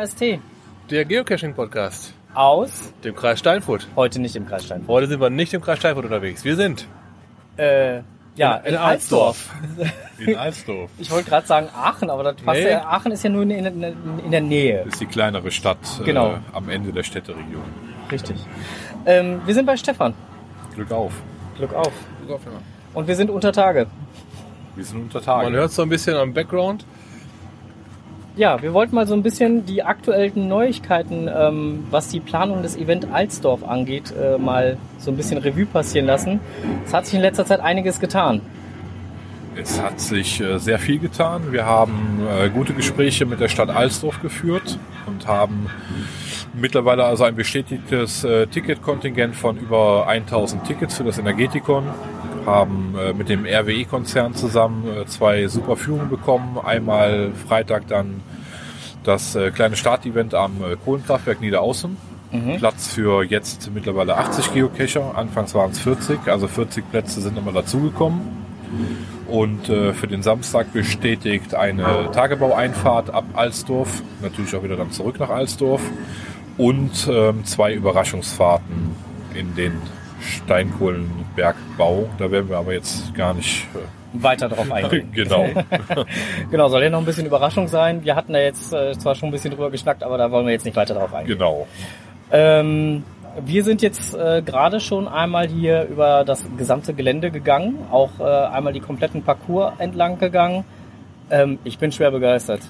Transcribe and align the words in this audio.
KST 0.00 0.38
Der 0.90 1.04
Geocaching-Podcast, 1.04 2.14
aus, 2.32 2.92
dem 3.04 3.14
Kreis 3.14 3.38
Steinfurt. 3.38 3.86
heute 3.96 4.18
nicht 4.18 4.34
im 4.34 4.46
Kreis 4.46 4.64
Steinfurt. 4.64 4.88
Heute 4.88 5.06
sind 5.08 5.20
wir 5.20 5.28
nicht 5.28 5.52
im 5.52 5.60
Kreis 5.60 5.78
Steinfurt 5.78 6.06
unterwegs. 6.06 6.42
Wir 6.44 6.56
sind 6.56 6.86
Äh, 7.58 8.00
ja, 8.36 8.56
in, 8.56 8.76
Alsdorf. 8.76 9.50
in 10.18 10.36
Alsdorf. 10.36 10.90
Ich 10.98 11.10
wollte 11.10 11.28
gerade 11.28 11.46
sagen 11.46 11.68
Aachen, 11.76 12.08
aber 12.08 12.22
das 12.22 12.36
passt 12.36 12.60
Nee. 12.62 12.70
ja. 12.70 12.84
Aachen 12.86 13.12
ist 13.12 13.22
ja 13.24 13.28
nur 13.30 13.42
in, 13.42 13.50
in, 13.50 13.82
in 14.24 14.30
der 14.30 14.40
Nähe. 14.40 14.84
ist 14.84 15.00
die 15.02 15.06
kleinere 15.06 15.50
Stadt 15.50 15.78
Genau. 16.04 16.32
äh, 16.32 16.38
am 16.54 16.70
Ende 16.70 16.92
der 16.92 17.02
Städteregion. 17.02 17.62
Richtig. 18.10 18.36
Ähm, 19.04 19.42
wir 19.44 19.52
sind 19.54 19.66
bei 19.66 19.76
Stefan. 19.76 20.14
Glück 20.76 20.90
auf. 20.92 21.12
Glück 21.58 21.74
auf. 21.74 21.92
Und 22.94 23.06
wir 23.06 23.16
sind 23.16 23.28
unter 23.28 23.52
Tage. 23.52 23.86
Wir 24.76 24.84
sind 24.84 25.00
unter 25.02 25.20
Tage. 25.20 25.44
Man 25.50 25.52
hört 25.60 25.72
so 25.72 25.82
ein 25.82 25.88
bisschen 25.90 26.16
am 26.16 26.32
Background. 26.32 26.86
Ja, 28.36 28.62
wir 28.62 28.72
wollten 28.72 28.94
mal 28.94 29.06
so 29.06 29.14
ein 29.14 29.22
bisschen 29.22 29.66
die 29.66 29.82
aktuellen 29.82 30.48
Neuigkeiten, 30.48 31.28
ähm, 31.28 31.84
was 31.90 32.08
die 32.08 32.20
Planung 32.20 32.62
des 32.62 32.76
Event 32.76 33.08
Alsdorf 33.12 33.64
angeht, 33.64 34.14
äh, 34.16 34.38
mal 34.38 34.76
so 34.98 35.10
ein 35.10 35.16
bisschen 35.16 35.38
Revue 35.38 35.66
passieren 35.66 36.06
lassen. 36.06 36.40
Es 36.86 36.94
hat 36.94 37.06
sich 37.06 37.14
in 37.14 37.22
letzter 37.22 37.44
Zeit 37.44 37.60
einiges 37.60 37.98
getan. 37.98 38.40
Es 39.56 39.82
hat 39.82 40.00
sich 40.00 40.40
äh, 40.40 40.58
sehr 40.58 40.78
viel 40.78 41.00
getan. 41.00 41.50
Wir 41.50 41.66
haben 41.66 42.20
äh, 42.28 42.48
gute 42.50 42.72
Gespräche 42.72 43.26
mit 43.26 43.40
der 43.40 43.48
Stadt 43.48 43.68
Alsdorf 43.68 44.22
geführt 44.22 44.78
und 45.06 45.26
haben 45.26 45.66
mittlerweile 46.54 47.04
also 47.04 47.24
ein 47.24 47.34
bestätigtes 47.34 48.22
äh, 48.22 48.46
Ticketkontingent 48.46 49.34
von 49.34 49.56
über 49.56 50.06
1000 50.06 50.64
Tickets 50.64 50.96
für 50.96 51.04
das 51.04 51.18
Energetikon. 51.18 51.84
Haben 52.46 52.94
äh, 52.98 53.12
mit 53.12 53.28
dem 53.28 53.44
RWE-Konzern 53.44 54.34
zusammen 54.34 54.86
äh, 54.86 55.06
zwei 55.06 55.46
super 55.48 55.76
Führungen 55.76 56.08
bekommen. 56.08 56.58
Einmal 56.58 57.32
Freitag 57.48 57.86
dann 57.88 58.22
das 59.04 59.34
äh, 59.34 59.50
kleine 59.50 59.76
Startevent 59.76 60.34
am 60.34 60.56
Kohlenkraftwerk 60.84 61.40
Niederaußen. 61.40 61.96
Platz 62.58 62.94
für 62.94 63.24
jetzt 63.24 63.72
mittlerweile 63.74 64.16
80 64.16 64.54
Geocacher. 64.54 65.18
Anfangs 65.18 65.52
waren 65.52 65.72
es 65.72 65.80
40, 65.80 66.28
also 66.28 66.46
40 66.46 66.88
Plätze 66.88 67.20
sind 67.20 67.36
immer 67.36 67.50
dazugekommen. 67.50 68.20
Und 69.26 69.68
äh, 69.68 69.92
für 69.92 70.06
den 70.06 70.22
Samstag 70.22 70.72
bestätigt 70.72 71.54
eine 71.54 72.10
Tagebaueinfahrt 72.12 73.10
ab 73.10 73.24
Alsdorf, 73.34 74.02
natürlich 74.22 74.54
auch 74.54 74.62
wieder 74.62 74.76
dann 74.76 74.92
zurück 74.92 75.18
nach 75.18 75.30
Alsdorf. 75.30 75.82
Und 76.56 77.08
ähm, 77.10 77.44
zwei 77.44 77.74
Überraschungsfahrten 77.74 78.94
in 79.34 79.54
den 79.54 79.72
Steinkohlenbergbau. 80.20 82.08
Da 82.18 82.30
werden 82.30 82.48
wir 82.48 82.58
aber 82.58 82.72
jetzt 82.72 83.14
gar 83.14 83.34
nicht. 83.34 83.66
Weiter 84.12 84.48
darauf 84.48 84.68
Äh, 84.70 84.72
eingehen. 84.72 85.10
genau. 85.14 85.46
Genau, 86.50 86.68
soll 86.68 86.82
ja 86.82 86.90
noch 86.90 86.98
ein 86.98 87.04
bisschen 87.04 87.26
Überraschung 87.26 87.68
sein. 87.68 88.04
Wir 88.04 88.16
hatten 88.16 88.32
da 88.32 88.40
jetzt 88.40 88.72
äh, 88.72 88.92
zwar 88.98 89.14
schon 89.14 89.28
ein 89.28 89.32
bisschen 89.32 89.50
drüber 89.52 89.70
geschnackt, 89.70 90.02
aber 90.02 90.18
da 90.18 90.30
wollen 90.30 90.46
wir 90.46 90.52
jetzt 90.52 90.64
nicht 90.64 90.76
weiter 90.76 90.94
drauf 90.94 91.14
eingehen. 91.14 91.38
genau. 91.38 91.66
Ähm, 92.32 93.04
wir 93.44 93.62
sind 93.64 93.80
jetzt 93.82 94.14
äh, 94.14 94.42
gerade 94.42 94.80
schon 94.80 95.06
einmal 95.06 95.46
hier 95.48 95.84
über 95.84 96.24
das 96.24 96.44
gesamte 96.56 96.94
Gelände 96.94 97.30
gegangen, 97.30 97.78
auch 97.92 98.10
äh, 98.18 98.24
einmal 98.24 98.72
die 98.72 98.80
kompletten 98.80 99.22
Parcours 99.22 99.72
entlang 99.78 100.18
gegangen. 100.18 100.64
Ähm, 101.30 101.58
ich 101.62 101.78
bin 101.78 101.92
schwer 101.92 102.10
begeistert. 102.10 102.60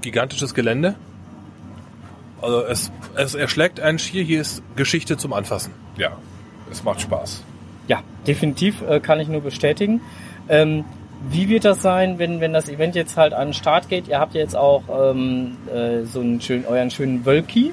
Gigantisches 0.00 0.54
Gelände. 0.54 0.96
Also 2.42 2.64
es, 2.64 2.90
es 3.16 3.34
erschlägt 3.34 3.80
einen 3.80 3.98
schier. 3.98 4.22
Hier 4.22 4.40
ist 4.40 4.62
Geschichte 4.76 5.16
zum 5.16 5.32
Anfassen. 5.32 5.72
Ja, 5.96 6.12
es 6.70 6.82
macht 6.84 7.00
Spaß. 7.00 7.44
Ja, 7.88 8.02
definitiv 8.26 8.82
äh, 8.82 9.00
kann 9.00 9.20
ich 9.20 9.28
nur 9.28 9.40
bestätigen. 9.40 10.00
Ähm, 10.48 10.84
wie 11.28 11.48
wird 11.48 11.64
das 11.64 11.82
sein, 11.82 12.18
wenn, 12.18 12.40
wenn 12.40 12.52
das 12.52 12.68
Event 12.68 12.94
jetzt 12.94 13.16
halt 13.16 13.34
an 13.34 13.48
den 13.48 13.54
Start 13.54 13.88
geht? 13.88 14.08
Ihr 14.08 14.18
habt 14.18 14.34
ja 14.34 14.40
jetzt 14.40 14.56
auch 14.56 14.82
ähm, 14.88 15.56
äh, 15.72 16.04
so 16.04 16.20
einen 16.20 16.40
schönen, 16.40 16.64
euren 16.66 16.90
schönen 16.90 17.26
Wölki. 17.26 17.72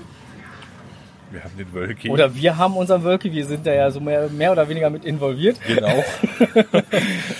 Wir 1.32 1.44
haben 1.44 1.58
den 1.58 1.74
Wölki. 1.74 2.10
Oder 2.10 2.36
wir 2.36 2.58
haben 2.58 2.78
unseren 2.78 3.04
Wölki, 3.04 3.34
wir 3.34 3.46
sind 3.46 3.66
da 3.68 3.74
ja 3.74 3.92
so 3.92 4.00
mehr, 4.00 4.30
mehr 4.30 4.52
oder 4.52 4.70
weniger 4.70 4.90
mit 4.90 5.06
involviert. 5.06 5.58
genau. 5.66 6.04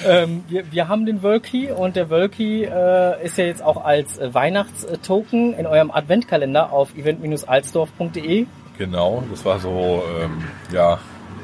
Ähm, 0.06 0.44
wir, 0.48 0.72
wir 0.72 0.88
haben 0.88 1.06
den 1.06 1.22
Wölki 1.22 1.70
und 1.70 1.96
der 1.96 2.10
Wölki 2.10 2.64
äh, 2.64 3.26
ist 3.26 3.38
ja 3.38 3.46
jetzt 3.46 3.62
auch 3.62 3.84
als 3.84 4.18
äh, 4.18 4.34
Weihnachtstoken 4.34 5.54
in 5.54 5.66
eurem 5.66 5.92
Adventkalender 5.92 6.72
auf 6.72 6.96
event-alsdorf.de. 6.96 8.46
Genau, 8.78 9.24
das 9.30 9.44
war 9.44 9.60
so, 9.60 10.04
ähm, 10.22 10.46
ja, 10.72 11.00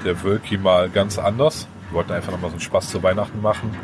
der 0.05 0.23
Wölki 0.23 0.57
mal 0.57 0.89
ganz 0.89 1.17
anders. 1.17 1.67
Wir 1.89 1.97
wollten 1.97 2.13
einfach 2.13 2.31
nochmal 2.31 2.51
so 2.51 2.55
einen 2.55 2.61
Spaß 2.61 2.89
zu 2.89 3.03
Weihnachten 3.03 3.41
machen. 3.41 3.75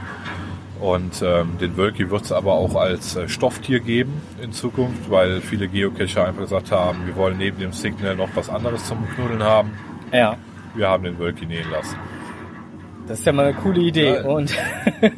Und 0.79 1.21
ähm, 1.21 1.57
den 1.59 1.75
Wölki 1.75 2.09
wird 2.09 2.23
es 2.23 2.31
aber 2.31 2.53
auch 2.53 2.75
als 2.75 3.15
äh, 3.15 3.27
Stofftier 3.27 3.79
geben 3.81 4.21
in 4.41 4.53
Zukunft, 4.53 5.09
weil 5.09 5.41
viele 5.41 5.67
Geocacher 5.67 6.25
einfach 6.25 6.43
gesagt 6.43 6.71
haben, 6.71 7.05
wir 7.05 7.15
wollen 7.17 7.37
neben 7.37 7.59
dem 7.59 7.73
Signal 7.73 8.15
noch 8.15 8.29
was 8.35 8.49
anderes 8.49 8.85
zum 8.85 9.05
Knuddeln 9.15 9.43
haben. 9.43 9.71
Ja, 10.13 10.37
Wir 10.75 10.87
haben 10.87 11.03
den 11.03 11.19
Wölki 11.19 11.45
nähen 11.45 11.69
lassen. 11.71 11.97
Das 13.09 13.19
ist 13.19 13.25
ja 13.25 13.31
mal 13.33 13.45
eine 13.47 13.55
coole 13.55 13.81
Idee. 13.81 14.13
Geil. 14.13 14.25
Und, 14.25 14.55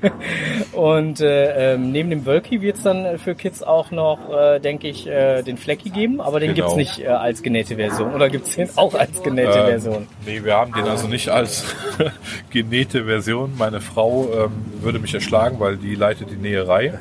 und 0.72 1.20
äh, 1.20 1.74
ähm, 1.74 1.92
neben 1.92 2.10
dem 2.10 2.26
Wölki 2.26 2.62
wird 2.62 2.78
es 2.78 2.84
dann 2.84 3.20
für 3.20 3.36
Kids 3.36 3.62
auch 3.62 3.92
noch, 3.92 4.18
äh, 4.34 4.60
denke 4.60 4.88
ich, 4.88 5.06
äh, 5.08 5.44
den 5.44 5.58
Flecki 5.58 5.90
geben, 5.90 6.22
aber 6.22 6.40
den 6.40 6.56
Genau. 6.56 6.74
gibt's 6.74 6.76
nicht 6.98 7.06
äh, 7.06 7.10
als 7.10 7.44
genähte 7.44 7.76
Version. 7.76 8.14
Oder 8.14 8.30
gibt's 8.30 8.56
den 8.56 8.70
auch 8.78 8.94
als 8.94 9.22
genähte 9.22 9.60
Ähm, 9.60 9.66
Version? 9.66 10.08
Nee, 10.26 10.42
wir 10.44 10.56
haben 10.56 10.72
den 10.74 10.86
also 10.86 11.08
nicht 11.08 11.30
als 11.30 11.66
genähte 12.50 13.06
Version. 13.06 13.54
Meine 13.58 13.82
Frau 13.82 14.30
ähm, 14.34 14.52
würde 14.82 15.00
mich 15.00 15.14
erschlagen, 15.14 15.60
weil 15.60 15.76
die 15.78 15.96
leitet 15.96 16.32
die 16.32 16.38
Näherei. 16.38 16.94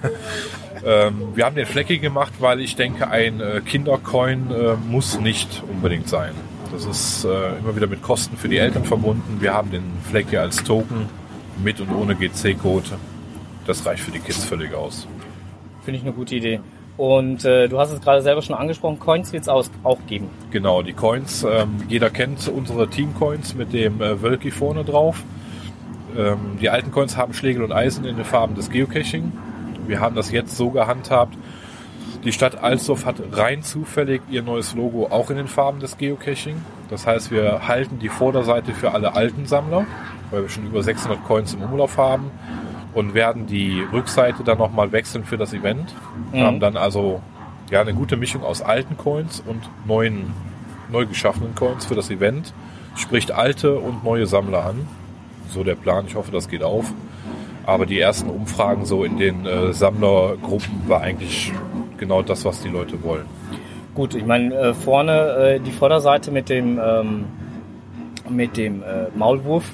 ähm, 0.84 1.28
wir 1.34 1.44
haben 1.46 1.54
den 1.54 1.66
Flecki 1.66 1.98
gemacht, 1.98 2.32
weil 2.40 2.60
ich 2.60 2.74
denke, 2.74 3.08
ein 3.08 3.40
äh, 3.40 3.60
Kindercoin 3.64 4.50
äh, 4.50 4.74
muss 4.90 5.20
nicht 5.20 5.62
unbedingt 5.70 6.08
sein. 6.08 6.32
Das 6.72 6.84
ist 6.84 7.24
äh, 7.24 7.58
immer 7.58 7.74
wieder 7.74 7.86
mit 7.86 8.02
Kosten 8.02 8.36
für 8.36 8.48
die 8.48 8.58
Eltern 8.58 8.84
verbunden. 8.84 9.38
Wir 9.40 9.52
haben 9.52 9.70
den 9.70 9.82
Flecki 10.08 10.36
als 10.36 10.62
Token 10.62 11.08
mit 11.62 11.80
und 11.80 11.90
ohne 11.92 12.14
GC-Code. 12.14 12.90
Das 13.66 13.84
reicht 13.84 14.02
für 14.02 14.10
die 14.10 14.20
Kids 14.20 14.44
völlig 14.44 14.74
aus. 14.74 15.06
Finde 15.82 15.98
ich 15.98 16.04
eine 16.04 16.12
gute 16.12 16.36
Idee. 16.36 16.60
Und 16.96 17.44
äh, 17.44 17.66
du 17.68 17.78
hast 17.78 17.92
es 17.92 18.00
gerade 18.00 18.22
selber 18.22 18.42
schon 18.42 18.54
angesprochen, 18.54 18.98
Coins 18.98 19.32
wird 19.32 19.44
es 19.44 19.48
auch 19.48 19.98
geben. 20.06 20.28
Genau, 20.50 20.82
die 20.82 20.92
Coins. 20.92 21.44
Ähm, 21.44 21.76
jeder 21.88 22.10
kennt 22.10 22.46
unsere 22.48 22.88
Team-Coins 22.88 23.54
mit 23.54 23.72
dem 23.72 24.00
äh, 24.02 24.20
Wölki 24.20 24.50
vorne 24.50 24.84
drauf. 24.84 25.22
Ähm, 26.16 26.58
die 26.60 26.68
alten 26.68 26.90
Coins 26.90 27.16
haben 27.16 27.32
Schlegel 27.32 27.62
und 27.62 27.72
Eisen 27.72 28.04
in 28.04 28.16
den 28.16 28.24
Farben 28.24 28.54
des 28.54 28.70
Geocaching. 28.70 29.32
Wir 29.86 30.00
haben 30.00 30.14
das 30.14 30.30
jetzt 30.30 30.56
so 30.56 30.70
gehandhabt. 30.70 31.36
Die 32.24 32.32
Stadt 32.32 32.62
Alsdorf 32.62 33.06
hat 33.06 33.16
rein 33.32 33.62
zufällig 33.62 34.20
ihr 34.30 34.42
neues 34.42 34.74
Logo 34.74 35.06
auch 35.10 35.30
in 35.30 35.36
den 35.36 35.48
Farben 35.48 35.80
des 35.80 35.96
Geocaching. 35.96 36.56
Das 36.90 37.06
heißt, 37.06 37.30
wir 37.30 37.66
halten 37.66 37.98
die 37.98 38.10
Vorderseite 38.10 38.72
für 38.74 38.92
alle 38.92 39.14
alten 39.14 39.46
Sammler, 39.46 39.86
weil 40.30 40.42
wir 40.42 40.48
schon 40.50 40.66
über 40.66 40.82
600 40.82 41.24
Coins 41.24 41.54
im 41.54 41.62
Umlauf 41.62 41.96
haben 41.96 42.30
und 42.92 43.14
werden 43.14 43.46
die 43.46 43.82
Rückseite 43.92 44.44
dann 44.44 44.58
nochmal 44.58 44.92
wechseln 44.92 45.24
für 45.24 45.38
das 45.38 45.54
Event. 45.54 45.94
Wir 46.32 46.42
Mhm. 46.42 46.46
haben 46.46 46.60
dann 46.60 46.76
also 46.76 47.22
ja, 47.70 47.80
eine 47.80 47.94
gute 47.94 48.16
Mischung 48.16 48.42
aus 48.42 48.60
alten 48.60 48.98
Coins 48.98 49.42
und 49.46 49.62
neuen, 49.86 50.34
neu 50.90 51.06
geschaffenen 51.06 51.54
Coins 51.54 51.86
für 51.86 51.94
das 51.94 52.10
Event. 52.10 52.52
Spricht 52.96 53.30
alte 53.32 53.78
und 53.78 54.04
neue 54.04 54.26
Sammler 54.26 54.66
an. 54.66 54.86
So 55.48 55.64
der 55.64 55.76
Plan. 55.76 56.04
Ich 56.06 56.16
hoffe, 56.16 56.32
das 56.32 56.48
geht 56.48 56.62
auf. 56.64 56.92
Aber 57.64 57.86
die 57.86 57.98
ersten 57.98 58.28
Umfragen 58.28 58.84
so 58.84 59.04
in 59.04 59.16
den 59.16 59.46
äh, 59.46 59.72
Sammlergruppen 59.72 60.88
war 60.88 61.00
eigentlich 61.02 61.52
genau 62.00 62.22
das, 62.22 62.44
was 62.44 62.60
die 62.60 62.68
Leute 62.68 63.00
wollen. 63.04 63.26
Gut, 63.94 64.14
ich 64.16 64.26
meine, 64.26 64.52
äh, 64.54 64.74
vorne 64.74 65.12
äh, 65.12 65.60
die 65.60 65.70
Vorderseite 65.70 66.32
mit 66.32 66.48
dem, 66.48 66.80
ähm, 66.82 67.26
mit 68.28 68.56
dem 68.56 68.82
äh, 68.82 69.06
Maulwurf, 69.14 69.64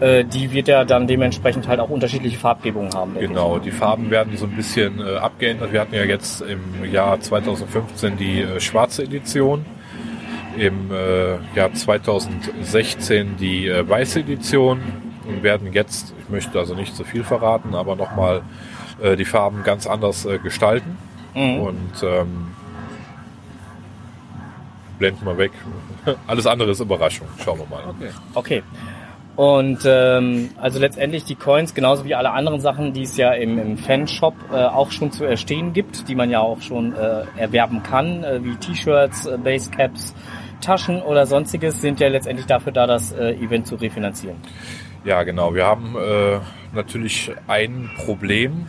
äh, 0.00 0.24
die 0.24 0.52
wird 0.52 0.68
ja 0.68 0.84
dann 0.84 1.06
dementsprechend 1.06 1.68
halt 1.68 1.80
auch 1.80 1.88
unterschiedliche 1.88 2.38
Farbgebungen 2.38 2.92
haben. 2.94 3.14
Genau, 3.18 3.58
die 3.58 3.70
Farben 3.70 4.10
werden 4.10 4.36
so 4.36 4.44
ein 4.44 4.52
bisschen 4.52 5.00
äh, 5.00 5.16
abgeändert. 5.16 5.72
Wir 5.72 5.80
hatten 5.80 5.94
ja 5.94 6.04
jetzt 6.04 6.42
im 6.42 6.84
Jahr 6.90 7.18
2015 7.18 8.16
die 8.16 8.42
äh, 8.42 8.60
schwarze 8.60 9.04
Edition, 9.04 9.64
im 10.58 10.90
Jahr 11.54 11.74
2016 11.74 13.36
die 13.36 13.70
weiße 13.70 14.20
Edition 14.20 14.80
und 15.28 15.42
werden 15.42 15.74
jetzt, 15.74 16.14
ich 16.18 16.30
möchte 16.30 16.58
also 16.58 16.74
nicht 16.74 16.96
zu 16.96 17.04
viel 17.04 17.24
verraten, 17.24 17.74
aber 17.74 17.94
nochmal 17.94 18.40
die 19.18 19.26
Farben 19.26 19.64
ganz 19.64 19.86
anders 19.86 20.26
gestalten. 20.42 20.96
Mhm. 21.36 21.60
Und 21.60 22.02
ähm, 22.02 22.48
blenden 24.98 25.26
wir 25.26 25.36
weg. 25.36 25.52
Alles 26.26 26.46
andere 26.46 26.70
ist 26.70 26.80
Überraschung. 26.80 27.28
Schauen 27.44 27.58
wir 27.58 27.66
mal. 27.66 27.94
ich. 28.00 28.14
Okay. 28.34 28.62
Und 29.36 29.80
ähm, 29.84 30.48
also 30.58 30.78
letztendlich 30.78 31.24
die 31.24 31.34
Coins, 31.34 31.74
genauso 31.74 32.06
wie 32.06 32.14
alle 32.14 32.30
anderen 32.30 32.58
Sachen, 32.58 32.94
die 32.94 33.02
es 33.02 33.18
ja 33.18 33.32
im, 33.32 33.58
im 33.58 33.76
Fanshop 33.76 34.34
äh, 34.50 34.56
auch 34.56 34.90
schon 34.90 35.12
zu 35.12 35.26
erstehen 35.26 35.74
gibt, 35.74 36.08
die 36.08 36.14
man 36.14 36.30
ja 36.30 36.40
auch 36.40 36.62
schon 36.62 36.94
äh, 36.94 37.24
erwerben 37.36 37.82
kann, 37.82 38.24
äh, 38.24 38.42
wie 38.42 38.54
T-Shirts, 38.54 39.26
äh, 39.26 39.36
Basecaps, 39.36 40.14
Taschen 40.62 41.02
oder 41.02 41.26
sonstiges, 41.26 41.82
sind 41.82 42.00
ja 42.00 42.08
letztendlich 42.08 42.46
dafür 42.46 42.72
da, 42.72 42.86
das 42.86 43.12
äh, 43.12 43.34
Event 43.34 43.66
zu 43.66 43.74
refinanzieren. 43.74 44.38
Ja, 45.04 45.22
genau. 45.22 45.54
Wir 45.54 45.66
haben 45.66 45.96
äh, 45.96 46.38
natürlich 46.74 47.30
ein 47.46 47.90
Problem 48.06 48.66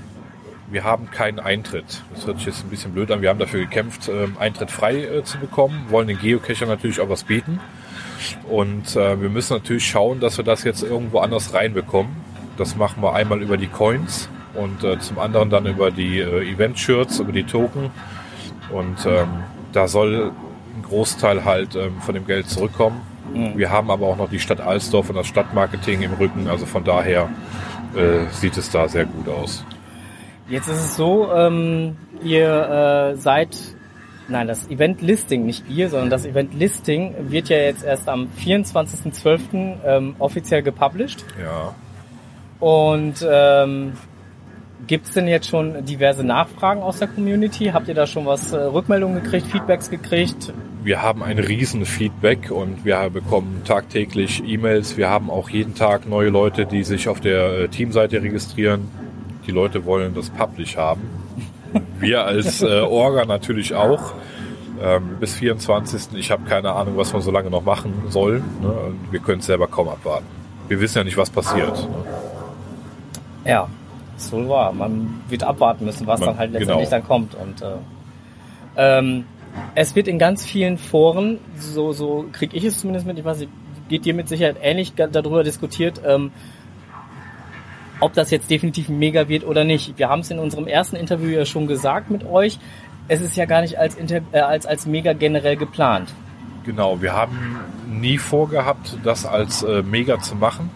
wir 0.69 0.83
haben 0.83 1.09
keinen 1.11 1.39
Eintritt. 1.39 2.03
Das 2.13 2.27
hört 2.27 2.37
sich 2.37 2.47
jetzt 2.47 2.63
ein 2.65 2.69
bisschen 2.69 2.93
blöd 2.93 3.11
an. 3.11 3.21
Wir 3.21 3.29
haben 3.29 3.39
dafür 3.39 3.61
gekämpft, 3.61 4.09
ähm, 4.09 4.35
Eintritt 4.39 4.71
frei 4.71 5.03
äh, 5.03 5.23
zu 5.23 5.37
bekommen, 5.39 5.85
wollen 5.89 6.07
den 6.07 6.19
Geocacher 6.19 6.65
natürlich 6.65 6.99
auch 6.99 7.09
was 7.09 7.23
bieten. 7.23 7.59
Und 8.49 8.95
äh, 8.95 9.21
wir 9.21 9.29
müssen 9.29 9.53
natürlich 9.53 9.87
schauen, 9.87 10.19
dass 10.19 10.37
wir 10.37 10.43
das 10.43 10.63
jetzt 10.63 10.83
irgendwo 10.83 11.19
anders 11.19 11.53
reinbekommen. 11.53 12.15
Das 12.57 12.75
machen 12.75 13.01
wir 13.01 13.13
einmal 13.13 13.41
über 13.41 13.57
die 13.57 13.67
Coins 13.67 14.29
und 14.55 14.83
äh, 14.83 14.99
zum 14.99 15.19
anderen 15.19 15.49
dann 15.49 15.65
über 15.65 15.91
die 15.91 16.19
äh, 16.19 16.51
Event-Shirts, 16.51 17.19
über 17.19 17.31
die 17.31 17.43
Token. 17.43 17.91
Und 18.71 19.05
ähm, 19.05 19.27
da 19.71 19.87
soll 19.87 20.31
ein 20.75 20.83
Großteil 20.83 21.45
halt 21.45 21.75
ähm, 21.75 22.01
von 22.01 22.15
dem 22.15 22.25
Geld 22.25 22.49
zurückkommen. 22.49 23.01
Mhm. 23.33 23.57
Wir 23.57 23.69
haben 23.69 23.91
aber 23.91 24.07
auch 24.07 24.17
noch 24.17 24.29
die 24.29 24.39
Stadt 24.39 24.59
Alsdorf 24.59 25.09
und 25.09 25.15
das 25.15 25.27
Stadtmarketing 25.27 26.01
im 26.01 26.13
Rücken. 26.13 26.47
Also 26.47 26.65
von 26.65 26.83
daher 26.83 27.29
äh, 27.95 28.29
sieht 28.31 28.57
es 28.57 28.69
da 28.69 28.87
sehr 28.87 29.05
gut 29.05 29.29
aus. 29.29 29.63
Jetzt 30.49 30.67
ist 30.67 30.79
es 30.79 30.95
so, 30.95 31.31
ähm, 31.31 31.97
ihr 32.23 33.13
äh, 33.13 33.17
seid, 33.17 33.57
nein, 34.27 34.47
das 34.47 34.69
Event-Listing, 34.69 35.45
nicht 35.45 35.69
ihr, 35.69 35.89
sondern 35.89 36.09
das 36.09 36.25
Event-Listing 36.25 37.15
wird 37.29 37.49
ja 37.49 37.57
jetzt 37.57 37.83
erst 37.83 38.07
am 38.07 38.29
24.12. 38.39 39.77
Ähm, 39.85 40.15
offiziell 40.19 40.63
gepublished. 40.63 41.25
Ja. 41.41 41.75
Und 42.59 43.25
ähm, 43.29 43.93
Gibt 44.85 45.07
es 45.07 45.13
denn 45.13 45.27
jetzt 45.27 45.49
schon 45.49 45.83
diverse 45.85 46.23
Nachfragen 46.23 46.81
aus 46.81 46.99
der 46.99 47.07
Community? 47.07 47.65
Habt 47.73 47.87
ihr 47.87 47.95
da 47.95 48.05
schon 48.05 48.27
was 48.27 48.53
äh, 48.53 48.57
Rückmeldungen 48.57 49.23
gekriegt, 49.23 49.47
Feedbacks 49.47 49.89
gekriegt? 49.89 50.53
Wir 50.83 51.01
haben 51.01 51.23
ein 51.23 51.39
riesen 51.39 51.83
Feedback 51.85 52.51
und 52.51 52.85
wir 52.85 53.09
bekommen 53.09 53.63
tagtäglich 53.65 54.43
E-Mails. 54.45 54.95
Wir 54.95 55.09
haben 55.09 55.31
auch 55.31 55.49
jeden 55.49 55.73
Tag 55.73 56.07
neue 56.07 56.29
Leute, 56.29 56.65
die 56.65 56.83
sich 56.83 57.09
auf 57.09 57.19
der 57.19 57.59
äh, 57.59 57.67
Teamseite 57.69 58.21
registrieren. 58.21 58.87
Die 59.47 59.51
Leute 59.51 59.85
wollen 59.85 60.13
das 60.13 60.29
Publish 60.29 60.77
haben. 60.77 61.01
Wir 61.99 62.25
als 62.25 62.61
äh, 62.61 62.81
Orga 62.81 63.25
natürlich 63.25 63.73
auch. 63.73 64.13
Ähm, 64.79 65.17
bis 65.19 65.35
24. 65.35 66.19
Ich 66.19 66.29
habe 66.29 66.43
keine 66.43 66.73
Ahnung, 66.73 66.97
was 66.97 67.11
man 67.11 67.21
so 67.21 67.31
lange 67.31 67.49
noch 67.49 67.63
machen 67.63 67.93
soll. 68.09 68.43
Ne? 68.61 68.93
Wir 69.09 69.19
können 69.19 69.39
es 69.39 69.47
selber 69.47 69.67
kaum 69.67 69.89
abwarten. 69.89 70.27
Wir 70.67 70.79
wissen 70.79 70.99
ja 70.99 71.03
nicht, 71.03 71.17
was 71.17 71.31
passiert. 71.31 71.75
Ne? 71.75 72.05
Ja, 73.45 73.67
ist 74.15 74.31
wohl 74.31 74.47
wahr. 74.47 74.73
Man 74.73 75.21
wird 75.29 75.43
abwarten 75.43 75.85
müssen, 75.85 76.05
was 76.05 76.19
Man, 76.19 76.29
dann 76.29 76.37
halt 76.37 76.51
letztendlich 76.51 76.89
genau. 76.89 76.99
dann 76.99 77.07
kommt. 77.07 77.35
Und 77.35 77.61
äh, 77.63 77.75
ähm, 78.75 79.25
es 79.73 79.95
wird 79.95 80.07
in 80.07 80.19
ganz 80.19 80.45
vielen 80.45 80.77
Foren, 80.77 81.39
so, 81.57 81.93
so 81.93 82.25
kriege 82.31 82.55
ich 82.55 82.63
es 82.63 82.79
zumindest 82.79 83.07
mit, 83.07 83.17
ich 83.17 83.25
weiß 83.25 83.39
nicht, 83.39 83.51
geht 83.89 84.05
dir 84.05 84.13
mit 84.13 84.27
Sicherheit 84.27 84.57
ähnlich 84.61 84.93
darüber 84.95 85.43
diskutiert, 85.43 86.01
ähm, 86.05 86.31
ob 87.99 88.13
das 88.13 88.31
jetzt 88.31 88.49
definitiv 88.49 88.89
mega 88.89 89.27
wird 89.27 89.45
oder 89.45 89.63
nicht. 89.63 89.97
Wir 89.97 90.09
haben 90.09 90.21
es 90.21 90.31
in 90.31 90.39
unserem 90.39 90.67
ersten 90.67 90.95
Interview 90.95 91.29
ja 91.29 91.45
schon 91.45 91.67
gesagt 91.67 92.09
mit 92.09 92.25
euch. 92.25 92.59
Es 93.07 93.21
ist 93.21 93.35
ja 93.35 93.45
gar 93.45 93.61
nicht 93.61 93.77
als, 93.77 93.95
Inter 93.95 94.21
äh, 94.31 94.39
als, 94.39 94.65
als 94.65 94.85
mega 94.85 95.13
generell 95.13 95.55
geplant. 95.55 96.13
Genau, 96.65 97.01
wir 97.01 97.13
haben 97.13 97.57
nie 97.89 98.17
vorgehabt, 98.17 98.97
das 99.03 99.25
als 99.25 99.63
äh, 99.63 99.81
mega 99.83 100.19
zu 100.19 100.35
machen. 100.35 100.69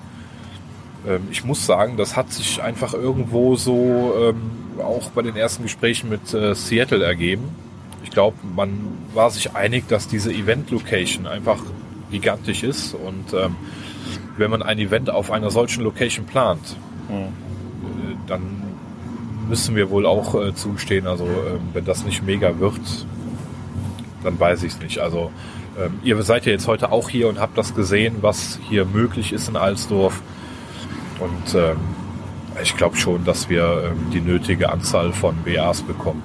Ähm, 1.05 1.27
ich 1.31 1.43
muss 1.43 1.65
sagen, 1.65 1.97
das 1.97 2.15
hat 2.15 2.31
sich 2.31 2.61
einfach 2.61 2.93
irgendwo 2.93 3.55
so 3.55 4.13
ähm, 4.17 4.51
auch 4.79 5.09
bei 5.11 5.21
den 5.21 5.35
ersten 5.35 5.63
Gesprächen 5.63 6.09
mit 6.09 6.33
äh, 6.33 6.55
Seattle 6.55 7.03
ergeben. 7.03 7.49
Ich 8.03 8.11
glaube, 8.11 8.37
man 8.55 8.97
war 9.13 9.29
sich 9.29 9.53
einig, 9.53 9.87
dass 9.87 10.07
diese 10.07 10.31
Event-Location 10.31 11.27
einfach 11.27 11.59
gigantisch 12.09 12.63
ist 12.63 12.93
und 12.93 13.33
ähm, 13.33 13.55
wenn 14.37 14.49
man 14.49 14.63
ein 14.63 14.79
Event 14.79 15.09
auf 15.09 15.31
einer 15.31 15.51
solchen 15.51 15.83
Location 15.83 16.25
plant, 16.25 16.75
äh, 17.11 18.15
dann 18.27 18.41
müssen 19.47 19.75
wir 19.75 19.89
wohl 19.89 20.05
auch 20.05 20.35
äh, 20.35 20.53
zugestehen, 20.55 21.07
also 21.07 21.25
äh, 21.25 21.59
wenn 21.73 21.85
das 21.85 22.05
nicht 22.05 22.23
mega 22.23 22.59
wird, 22.59 22.79
dann 24.23 24.39
weiß 24.39 24.63
ich 24.63 24.73
es 24.73 24.79
nicht. 24.79 24.99
Also 24.99 25.31
ähm, 25.79 25.99
ihr 26.03 26.21
seid 26.23 26.45
ja 26.45 26.51
jetzt 26.51 26.67
heute 26.67 26.91
auch 26.91 27.09
hier 27.09 27.27
und 27.27 27.39
habt 27.39 27.57
das 27.57 27.75
gesehen, 27.75 28.17
was 28.21 28.59
hier 28.69 28.85
möglich 28.85 29.33
ist 29.33 29.49
in 29.49 29.55
Alsdorf. 29.55 30.21
Und 31.19 31.55
ähm, 31.55 31.77
ich 32.61 32.75
glaube 32.77 32.95
schon, 32.97 33.25
dass 33.25 33.49
wir 33.49 33.91
ähm, 33.91 34.11
die 34.11 34.21
nötige 34.21 34.71
Anzahl 34.71 35.13
von 35.13 35.35
BAs 35.43 35.81
bekommen. 35.81 36.23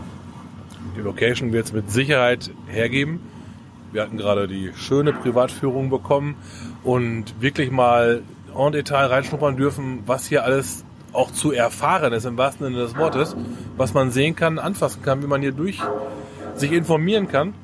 Die 0.97 1.01
Location 1.01 1.53
wird 1.53 1.67
es 1.67 1.73
mit 1.73 1.91
Sicherheit 1.91 2.51
hergeben. 2.69 3.21
Wir 3.93 4.03
hatten 4.03 4.17
gerade 4.17 4.49
die 4.49 4.73
schöne 4.77 5.13
Privatführung 5.13 5.91
bekommen 5.91 6.35
und 6.83 7.41
wirklich 7.41 7.71
mal 7.71 8.23
en 8.57 8.73
Detail 8.73 9.07
reinschnuppern 9.07 9.57
dürfen, 9.57 10.03
was 10.07 10.27
hier 10.27 10.45
alles 10.45 10.85
auch 11.13 11.31
zu 11.31 11.53
erfahren 11.53 12.13
ist, 12.13 12.25
im 12.25 12.37
wahrsten 12.37 12.67
Sinne 12.67 12.79
des 12.79 12.97
Wortes, 12.97 13.37
was 13.77 13.95
man 13.95 14.11
sehen 14.11 14.37
kann, 14.37 14.59
anfassen 14.59 15.03
kann, 15.03 15.23
wie 15.23 15.27
man 15.27 15.41
hier 15.41 15.53
durch 15.53 15.81
sich 16.57 16.73
informieren 16.73 17.29
kann. 17.29 17.55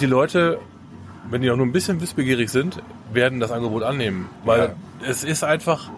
Die 0.00 0.06
Leute, 0.06 0.58
wenn 1.30 1.42
die 1.42 1.50
auch 1.50 1.56
nur 1.56 1.66
ein 1.66 1.72
bisschen 1.72 2.00
wissbegierig 2.00 2.50
sind, 2.50 2.82
werden 3.12 3.40
das 3.40 3.52
Angebot 3.52 3.82
annehmen, 3.82 4.28
weil 4.44 4.60
ja 4.60 4.68
es 5.04 5.24
ist 5.24 5.44
einfach 5.44 5.90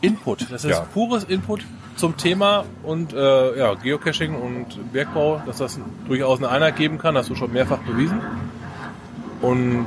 Input. 0.00 0.50
Das 0.50 0.64
ist 0.64 0.70
ja. 0.70 0.80
pures 0.80 1.24
Input 1.24 1.64
zum 1.96 2.16
Thema 2.16 2.64
und 2.82 3.12
äh, 3.12 3.58
ja, 3.58 3.74
Geocaching 3.74 4.34
und 4.34 4.92
Bergbau, 4.92 5.42
dass 5.44 5.58
das 5.58 5.78
durchaus 6.06 6.38
eine 6.38 6.48
Einheit 6.48 6.76
geben 6.76 6.98
kann, 6.98 7.16
hast 7.16 7.28
du 7.28 7.34
schon 7.34 7.52
mehrfach 7.52 7.78
bewiesen. 7.78 8.20
Und 9.42 9.86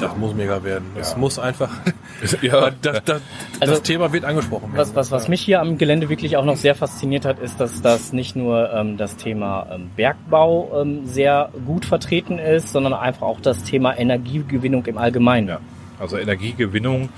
das 0.00 0.16
muss 0.16 0.34
mega 0.34 0.62
werden. 0.64 0.86
Das 0.94 1.12
ja. 1.12 1.18
muss 1.18 1.38
einfach. 1.38 1.70
ja. 2.42 2.70
das, 2.70 3.02
das, 3.04 3.22
also, 3.60 3.74
das, 3.74 3.82
Thema 3.82 4.12
wird 4.12 4.24
angesprochen. 4.24 4.72
Was, 4.74 4.94
was, 4.94 5.10
was 5.10 5.28
mich 5.28 5.40
hier 5.40 5.60
am 5.60 5.78
Gelände 5.78 6.08
wirklich 6.08 6.36
auch 6.36 6.44
noch 6.44 6.56
sehr 6.56 6.74
fasziniert 6.74 7.24
hat, 7.24 7.38
ist, 7.38 7.60
dass 7.60 7.82
das 7.82 8.12
nicht 8.12 8.36
nur 8.36 8.72
ähm, 8.72 8.96
das 8.96 9.16
Thema 9.16 9.66
ähm, 9.72 9.90
Bergbau 9.96 10.82
ähm, 10.82 11.06
sehr 11.06 11.50
gut 11.66 11.84
vertreten 11.84 12.38
ist, 12.38 12.72
sondern 12.72 12.94
einfach 12.94 13.26
auch 13.26 13.40
das 13.40 13.64
Thema 13.64 13.96
Energiegewinnung 13.96 14.86
im 14.86 14.98
Allgemeinen. 14.98 15.48
Ja. 15.48 15.60
Also 15.98 16.18
Energiegewinnung, 16.18 17.10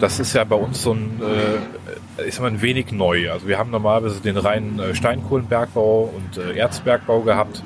das 0.00 0.18
ist 0.18 0.34
ja 0.34 0.42
bei 0.42 0.56
uns 0.56 0.82
so 0.82 0.94
ein, 0.94 1.20
äh, 2.18 2.26
ist 2.26 2.40
immer 2.40 2.48
ein 2.48 2.60
wenig 2.60 2.90
neu. 2.90 3.30
Also 3.30 3.46
wir 3.46 3.56
haben 3.56 3.70
normalerweise 3.70 4.20
den 4.20 4.36
reinen 4.36 4.80
äh, 4.80 4.96
Steinkohlenbergbau 4.96 6.12
und 6.12 6.38
äh, 6.38 6.56
Erzbergbau 6.58 7.20
gehabt, 7.20 7.62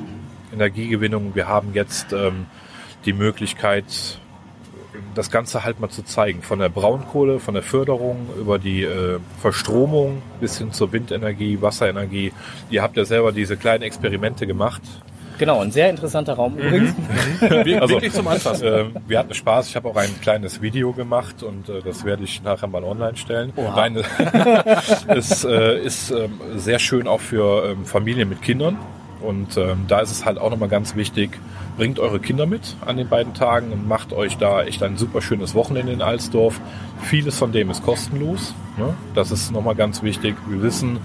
Energiegewinnung. 0.52 1.34
Wir 1.34 1.49
haben 1.49 1.70
jetzt 1.72 2.12
ähm, 2.12 2.44
die 3.06 3.12
Möglichkeit, 3.12 4.18
das 5.14 5.30
Ganze 5.30 5.64
halt 5.64 5.80
mal 5.80 5.88
zu 5.88 6.02
zeigen. 6.02 6.42
Von 6.42 6.58
der 6.58 6.68
Braunkohle, 6.68 7.40
von 7.40 7.54
der 7.54 7.62
Förderung 7.62 8.28
über 8.38 8.58
die 8.58 8.82
äh, 8.82 9.18
Verstromung 9.40 10.22
bis 10.40 10.58
hin 10.58 10.72
zur 10.72 10.92
Windenergie, 10.92 11.60
Wasserenergie. 11.60 12.32
Ihr 12.70 12.82
habt 12.82 12.96
ja 12.96 13.04
selber 13.04 13.32
diese 13.32 13.56
kleinen 13.56 13.82
Experimente 13.82 14.46
gemacht. 14.46 14.82
Genau, 15.38 15.60
ein 15.60 15.70
sehr 15.70 15.90
interessanter 15.90 16.34
Raum 16.34 16.54
mhm. 16.54 16.60
übrigens. 16.60 16.94
also, 17.80 17.94
Wirklich 17.94 18.12
zum 18.12 18.26
Anfassen. 18.28 18.66
Äh, 18.66 18.84
wir 19.06 19.18
hatten 19.18 19.34
Spaß. 19.34 19.68
Ich 19.68 19.76
habe 19.76 19.88
auch 19.88 19.96
ein 19.96 20.20
kleines 20.20 20.62
Video 20.62 20.92
gemacht 20.92 21.42
und 21.42 21.68
äh, 21.68 21.82
das 21.84 22.04
werde 22.04 22.25
ich 22.25 22.42
nachher 22.42 22.68
mal 22.68 22.84
online 22.84 23.16
stellen. 23.16 23.52
Oha. 23.56 23.76
Nein, 23.76 23.96
es 25.08 25.44
äh, 25.44 25.78
ist 25.80 26.10
ähm, 26.10 26.40
sehr 26.56 26.78
schön 26.78 27.06
auch 27.06 27.20
für 27.20 27.70
ähm, 27.70 27.84
Familien 27.84 28.28
mit 28.28 28.42
Kindern. 28.42 28.78
Und 29.20 29.56
ähm, 29.56 29.85
da 29.88 30.00
ist 30.00 30.11
es 30.11 30.25
halt 30.25 30.38
auch 30.38 30.50
nochmal 30.50 30.68
ganz 30.68 30.94
wichtig, 30.94 31.38
bringt 31.76 31.99
eure 31.99 32.20
Kinder 32.20 32.46
mit 32.46 32.76
an 32.85 32.96
den 32.96 33.08
beiden 33.08 33.35
Tagen 33.35 33.73
und 33.73 33.88
macht 33.88 34.12
euch 34.12 34.37
da 34.38 34.62
echt 34.62 34.82
ein 34.82 34.96
super 34.96 35.20
schönes 35.20 35.54
Wochenende 35.54 35.92
in 35.92 36.02
Alsdorf. 36.02 36.61
Vieles 37.02 37.38
von 37.38 37.52
dem 37.52 37.70
ist 37.70 37.82
kostenlos. 37.82 38.54
Ne? 38.76 38.94
Das 39.14 39.30
ist 39.30 39.52
nochmal 39.52 39.75
ganz 39.75 40.02
wichtig. 40.02 40.37
Wir 40.49 40.62
wissen, 40.62 40.99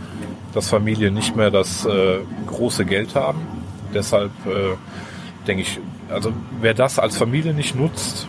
dass 0.54 0.70
Familien 0.70 1.14
nicht 1.14 1.36
mehr 1.36 1.52
das 1.52 1.86
äh, 1.86 2.20
große 2.48 2.86
Geld 2.86 3.16
haben 3.16 3.40
deshalb 3.94 4.32
äh, 4.46 4.76
denke 5.48 5.64
ich, 5.64 5.80
also 6.10 6.34
wer 6.60 6.74
das 6.74 7.00
als 7.00 7.18
Familie 7.18 7.54
nicht 7.54 7.76
nutzt, 7.76 8.28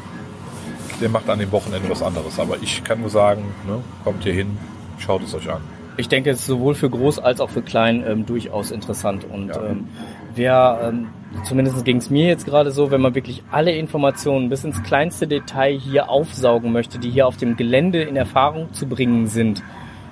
der 1.01 1.09
macht 1.09 1.29
an 1.29 1.39
dem 1.39 1.51
Wochenende 1.53 1.89
was 1.89 2.03
anderes. 2.03 2.39
Aber 2.39 2.57
ich 2.63 2.85
kann 2.85 3.01
nur 3.01 3.11
sagen, 3.11 3.45
ne, 3.67 3.83
kommt 4.05 4.23
hier 4.23 4.35
hin, 4.35 4.59
schaut 4.99 5.23
es 5.23 5.35
euch 5.35 5.51
an. 5.51 5.63
Ich 5.97 6.09
denke, 6.09 6.31
es 6.31 6.41
ist 6.41 6.47
sowohl 6.47 6.75
für 6.75 6.89
groß 6.89 7.19
als 7.19 7.41
auch 7.41 7.51
für 7.51 7.63
klein 7.63 8.03
ähm, 8.07 8.27
durchaus 8.27 8.71
interessant. 8.71 9.25
Und 9.25 9.49
ja. 9.49 9.63
ähm, 9.63 9.89
wer, 10.35 10.81
ähm, 10.85 11.09
zumindest 11.45 11.85
ging 11.85 11.99
es 11.99 12.09
mir 12.09 12.27
jetzt 12.27 12.47
gerade 12.47 12.71
so, 12.71 12.91
wenn 12.91 13.01
man 13.01 13.15
wirklich 13.15 13.43
alle 13.51 13.73
Informationen 13.73 14.49
bis 14.49 14.65
ins 14.65 14.83
kleinste 14.83 15.27
Detail 15.27 15.79
hier 15.79 16.09
aufsaugen 16.09 16.73
möchte, 16.73 16.99
die 16.99 17.11
hier 17.11 17.27
auf 17.27 17.37
dem 17.37 17.57
Gelände 17.57 18.03
in 18.03 18.17
Erfahrung 18.17 18.73
zu 18.73 18.87
bringen 18.87 19.27
sind, 19.27 19.63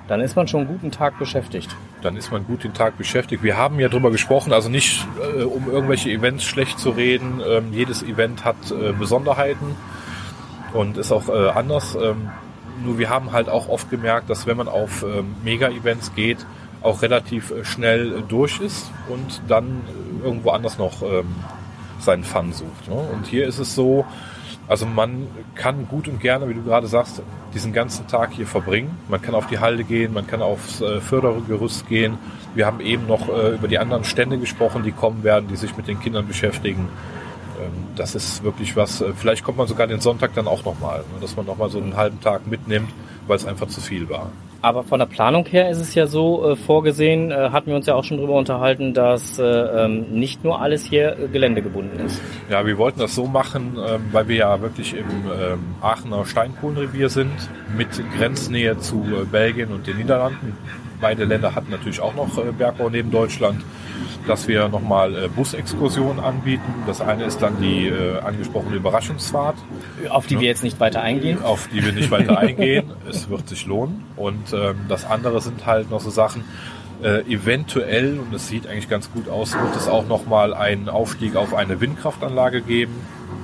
dann 0.07 0.21
ist 0.21 0.35
man 0.35 0.47
schon 0.47 0.61
einen 0.61 0.69
guten 0.69 0.91
Tag 0.91 1.17
beschäftigt. 1.19 1.75
Dann 2.01 2.17
ist 2.17 2.31
man 2.31 2.45
gut 2.45 2.63
den 2.63 2.73
Tag 2.73 2.97
beschäftigt. 2.97 3.43
Wir 3.43 3.57
haben 3.57 3.79
ja 3.79 3.87
drüber 3.87 4.11
gesprochen, 4.11 4.51
also 4.51 4.69
nicht 4.69 5.07
äh, 5.37 5.43
um 5.43 5.71
irgendwelche 5.71 6.09
Events 6.09 6.43
schlecht 6.43 6.79
zu 6.79 6.89
reden. 6.89 7.41
Ähm, 7.47 7.71
jedes 7.71 8.03
Event 8.03 8.43
hat 8.43 8.57
äh, 8.71 8.91
Besonderheiten 8.91 9.75
und 10.73 10.97
ist 10.97 11.11
auch 11.11 11.29
äh, 11.29 11.49
anders. 11.49 11.95
Ähm, 11.95 12.29
nur 12.83 12.97
wir 12.97 13.09
haben 13.09 13.31
halt 13.31 13.49
auch 13.49 13.69
oft 13.69 13.89
gemerkt, 13.89 14.29
dass 14.29 14.45
wenn 14.45 14.57
man 14.57 14.67
auf 14.67 15.03
ähm, 15.03 15.35
Mega-Events 15.43 16.13
geht, 16.15 16.45
auch 16.81 17.01
relativ 17.01 17.51
äh, 17.51 17.63
schnell 17.63 18.19
äh, 18.19 18.21
durch 18.27 18.59
ist 18.59 18.91
und 19.07 19.41
dann 19.47 19.81
irgendwo 20.23 20.49
anders 20.51 20.77
noch 20.77 21.01
ähm, 21.01 21.35
seinen 21.99 22.23
Fun 22.23 22.53
sucht. 22.53 22.87
Ne? 22.87 22.95
Und 22.95 23.27
hier 23.27 23.47
ist 23.47 23.59
es 23.59 23.75
so, 23.75 24.05
Also 24.67 24.85
man 24.85 25.27
kann 25.55 25.87
gut 25.87 26.07
und 26.07 26.19
gerne, 26.19 26.47
wie 26.47 26.53
du 26.53 26.63
gerade 26.63 26.87
sagst, 26.87 27.21
diesen 27.53 27.73
ganzen 27.73 28.07
Tag 28.07 28.31
hier 28.31 28.47
verbringen. 28.47 28.97
Man 29.09 29.21
kann 29.21 29.35
auf 29.35 29.47
die 29.47 29.59
Halde 29.59 29.83
gehen, 29.83 30.13
man 30.13 30.25
kann 30.27 30.41
aufs 30.41 30.81
äh, 30.81 31.01
Fördergerüst 31.01 31.87
gehen. 31.87 32.17
Wir 32.55 32.65
haben 32.65 32.79
eben 32.79 33.07
noch 33.07 33.29
über 33.29 33.69
die 33.69 33.79
anderen 33.79 34.03
Stände 34.03 34.37
gesprochen, 34.37 34.83
die 34.83 34.91
kommen 34.91 35.23
werden, 35.23 35.47
die 35.47 35.55
sich 35.55 35.77
mit 35.77 35.87
den 35.87 36.01
Kindern 36.01 36.27
beschäftigen. 36.27 36.89
Ähm, 37.61 37.71
das 37.95 38.15
ist 38.15 38.43
wirklich 38.43 38.75
was, 38.75 39.01
äh, 39.01 39.13
vielleicht 39.15 39.43
kommt 39.43 39.57
man 39.57 39.67
sogar 39.67 39.87
den 39.87 39.99
Sonntag 39.99 40.33
dann 40.33 40.47
auch 40.47 40.65
nochmal, 40.65 40.99
ne, 40.99 41.21
dass 41.21 41.35
man 41.35 41.45
nochmal 41.45 41.69
so 41.69 41.79
einen 41.79 41.95
halben 41.95 42.19
Tag 42.21 42.47
mitnimmt, 42.47 42.89
weil 43.27 43.35
es 43.35 43.45
einfach 43.45 43.67
zu 43.67 43.81
viel 43.81 44.09
war. 44.09 44.31
Aber 44.63 44.83
von 44.83 44.99
der 44.99 45.07
Planung 45.07 45.45
her 45.47 45.71
ist 45.71 45.79
es 45.79 45.95
ja 45.95 46.05
so 46.05 46.51
äh, 46.51 46.55
vorgesehen, 46.55 47.31
äh, 47.31 47.49
hatten 47.51 47.67
wir 47.67 47.75
uns 47.75 47.87
ja 47.87 47.95
auch 47.95 48.03
schon 48.03 48.17
drüber 48.17 48.35
unterhalten, 48.35 48.93
dass 48.93 49.39
äh, 49.39 49.43
ähm, 49.43 50.11
nicht 50.11 50.43
nur 50.43 50.61
alles 50.61 50.85
hier 50.85 51.17
äh, 51.17 51.27
geländegebunden 51.27 51.99
ist. 52.05 52.21
Ja, 52.47 52.63
wir 52.65 52.77
wollten 52.77 52.99
das 52.99 53.15
so 53.15 53.25
machen, 53.25 53.77
ähm, 53.83 54.01
weil 54.11 54.27
wir 54.27 54.35
ja 54.35 54.61
wirklich 54.61 54.93
im 54.93 55.07
ähm, 55.07 55.59
Aachener 55.81 56.25
Steinkohlenrevier 56.25 57.09
sind, 57.09 57.31
mit 57.75 57.89
Grenznähe 58.17 58.77
zu 58.77 59.03
äh, 59.03 59.25
Belgien 59.25 59.71
und 59.71 59.87
den 59.87 59.97
Niederlanden. 59.97 60.55
Beide 61.01 61.25
Länder 61.25 61.55
hatten 61.55 61.71
natürlich 61.71 61.99
auch 61.99 62.15
noch 62.15 62.37
äh, 62.37 62.51
Bergbau 62.51 62.89
neben 62.89 63.11
Deutschland 63.11 63.63
dass 64.27 64.47
wir 64.47 64.69
nochmal 64.69 65.15
äh, 65.15 65.27
Busexkursionen 65.27 66.19
anbieten. 66.19 66.73
Das 66.87 67.01
eine 67.01 67.25
ist 67.25 67.41
dann 67.41 67.59
die 67.61 67.87
äh, 67.87 68.19
angesprochene 68.19 68.75
Überraschungsfahrt. 68.75 69.57
Auf 70.09 70.27
die 70.27 70.39
wir 70.39 70.47
jetzt 70.47 70.63
nicht 70.63 70.79
weiter 70.79 71.01
eingehen. 71.01 71.41
Auf 71.43 71.67
die 71.73 71.83
wir 71.83 71.91
nicht 71.91 72.11
weiter 72.11 72.37
eingehen. 72.37 72.91
es 73.09 73.29
wird 73.29 73.49
sich 73.49 73.65
lohnen. 73.65 74.03
Und 74.15 74.53
ähm, 74.53 74.75
das 74.87 75.05
andere 75.05 75.41
sind 75.41 75.65
halt 75.65 75.89
noch 75.89 76.01
so 76.01 76.09
Sachen, 76.09 76.43
äh, 77.03 77.21
eventuell, 77.21 78.19
und 78.19 78.33
es 78.33 78.47
sieht 78.47 78.67
eigentlich 78.67 78.89
ganz 78.89 79.11
gut 79.11 79.27
aus, 79.27 79.53
wird 79.53 79.75
es 79.75 79.87
auch 79.87 80.07
nochmal 80.07 80.53
einen 80.53 80.87
Aufstieg 80.87 81.35
auf 81.35 81.53
eine 81.53 81.81
Windkraftanlage 81.81 82.61
geben. 82.61 82.93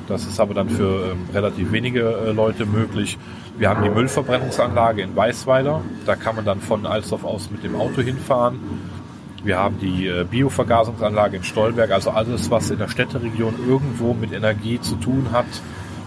Das 0.08 0.26
ist 0.26 0.40
aber 0.40 0.54
dann 0.54 0.70
für 0.70 1.12
ähm, 1.12 1.30
relativ 1.34 1.72
wenige 1.72 2.02
äh, 2.02 2.32
Leute 2.32 2.66
möglich. 2.66 3.18
Wir 3.58 3.70
haben 3.70 3.84
die 3.84 3.90
Müllverbrennungsanlage 3.90 5.02
in 5.02 5.16
Weißweiler. 5.16 5.82
Da 6.06 6.16
kann 6.16 6.36
man 6.36 6.46
dann 6.46 6.62
von 6.62 6.86
Alsdorf 6.86 7.24
aus 7.24 7.50
mit 7.52 7.64
dem 7.64 7.76
Auto 7.76 8.02
hinfahren. 8.02 8.60
Wir 9.44 9.58
haben 9.58 9.80
die 9.80 10.08
äh, 10.08 10.26
Biovergasungsanlage 10.30 11.38
in 11.38 11.44
Stolberg, 11.44 11.92
also 11.92 12.12
alles, 12.12 12.52
was 12.52 12.70
in 12.70 12.80
der 12.80 12.88
Städteregion 12.88 13.56
irgendwo 13.68 14.14
mit 14.14 14.34
Energie 14.34 14.80
zu 14.82 14.96
tun 14.96 15.28
hat, 15.32 15.46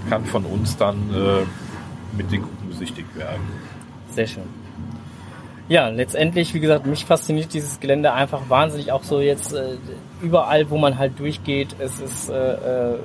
kann 0.08 0.24
von 0.24 0.44
uns 0.44 0.76
dann 0.76 0.96
äh, 1.14 2.16
mit 2.16 2.30
den 2.32 2.42
Gruppen 2.42 2.68
besichtigt 2.68 3.16
werden. 3.16 3.40
Sehr 4.10 4.26
schön. 4.26 4.44
Ja, 5.70 5.88
letztendlich, 5.88 6.52
wie 6.52 6.58
gesagt, 6.58 6.84
mich 6.86 7.04
fasziniert 7.04 7.54
dieses 7.54 7.78
Gelände 7.78 8.12
einfach 8.12 8.48
wahnsinnig 8.48 8.90
auch 8.90 9.04
so 9.04 9.20
jetzt 9.20 9.52
äh, 9.52 9.76
überall, 10.20 10.68
wo 10.68 10.78
man 10.78 10.98
halt 10.98 11.18
durchgeht. 11.20 11.76
Es 11.78 12.00
ist 12.00 12.28
äh, 12.28 12.94
äh, 12.94 12.98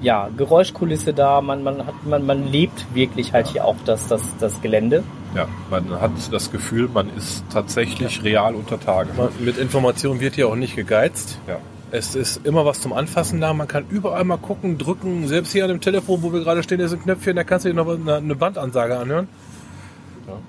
ja 0.00 0.28
Geräuschkulisse 0.36 1.12
da, 1.12 1.40
man, 1.40 1.62
man 1.62 1.86
hat, 1.86 2.06
man, 2.06 2.26
man 2.26 2.46
lebt 2.46 2.86
wirklich 2.94 3.32
halt 3.32 3.48
hier 3.48 3.64
auch 3.64 3.76
das, 3.84 4.08
das, 4.08 4.22
das 4.38 4.60
Gelände. 4.62 5.02
Ja, 5.34 5.46
man 5.70 6.00
hat 6.00 6.12
das 6.30 6.50
Gefühl, 6.50 6.88
man 6.92 7.14
ist 7.16 7.44
tatsächlich 7.52 8.16
ja. 8.16 8.22
real 8.22 8.54
unter 8.54 8.80
Tage. 8.80 9.10
Mit 9.38 9.58
Informationen 9.58 10.20
wird 10.20 10.34
hier 10.34 10.48
auch 10.48 10.56
nicht 10.56 10.74
gegeizt. 10.74 11.38
Ja. 11.46 11.58
Es 11.90 12.14
ist 12.14 12.44
immer 12.44 12.66
was 12.66 12.80
zum 12.80 12.92
Anfassen 12.92 13.40
da. 13.40 13.52
Man 13.54 13.66
kann 13.66 13.84
überall 13.88 14.24
mal 14.24 14.36
gucken, 14.36 14.76
drücken. 14.76 15.26
Selbst 15.26 15.52
hier 15.52 15.64
an 15.64 15.70
dem 15.70 15.80
Telefon, 15.80 16.22
wo 16.22 16.32
wir 16.32 16.40
gerade 16.40 16.62
stehen, 16.62 16.80
ist 16.80 16.92
ein 16.92 17.02
Knöpfchen, 17.02 17.36
da 17.36 17.44
kannst 17.44 17.64
du 17.64 17.70
dir 17.70 17.74
noch 17.74 17.88
eine 17.88 18.34
Bandansage 18.34 18.98
anhören. 18.98 19.28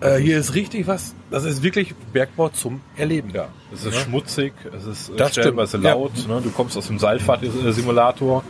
Ja. 0.02 0.16
Äh, 0.16 0.22
hier 0.22 0.38
ist 0.38 0.56
richtig 0.56 0.88
was. 0.88 1.16
Das 1.32 1.46
ist 1.46 1.64
wirklich 1.64 1.96
Bergbau 2.12 2.50
zum 2.50 2.82
Erleben 2.98 3.32
da. 3.32 3.48
Es 3.74 3.86
ist 3.86 3.96
ja. 3.96 4.02
schmutzig, 4.02 4.54
es 4.78 4.86
ist 4.86 5.12
das 5.16 5.32
stellenweise 5.32 5.78
laut. 5.78 6.12
Ja. 6.16 6.36
Ne? 6.36 6.42
Du 6.42 6.52
kommst 6.52 6.78
aus 6.78 6.88
dem 6.88 7.00
Seilfahrt-Simulator. 7.00 8.44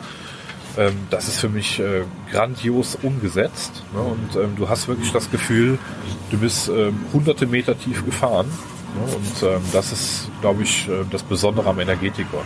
Ähm, 0.78 1.08
das 1.10 1.28
ist 1.28 1.40
für 1.40 1.50
mich 1.50 1.80
äh, 1.80 2.04
grandios 2.32 2.98
umgesetzt. 3.02 3.84
Ne? 3.94 4.02
Und 4.02 4.36
ähm, 4.36 4.56
du 4.56 4.70
hast 4.70 4.88
wirklich 4.88 5.12
das 5.12 5.30
Gefühl, 5.32 5.78
du 6.32 6.38
bist 6.38 6.70
ähm, 6.70 7.00
hunderte 7.14 7.46
Meter 7.46 7.78
tief 7.78 8.06
gefahren. 8.06 8.48
Ne? 8.96 9.16
Und 9.16 9.44
ähm, 9.44 9.62
das 9.74 9.92
ist, 9.92 10.30
glaube 10.42 10.64
ich, 10.64 10.88
äh, 10.88 11.04
das 11.10 11.24
Besondere 11.24 11.70
am 11.70 11.80
Energetikon. 11.80 12.44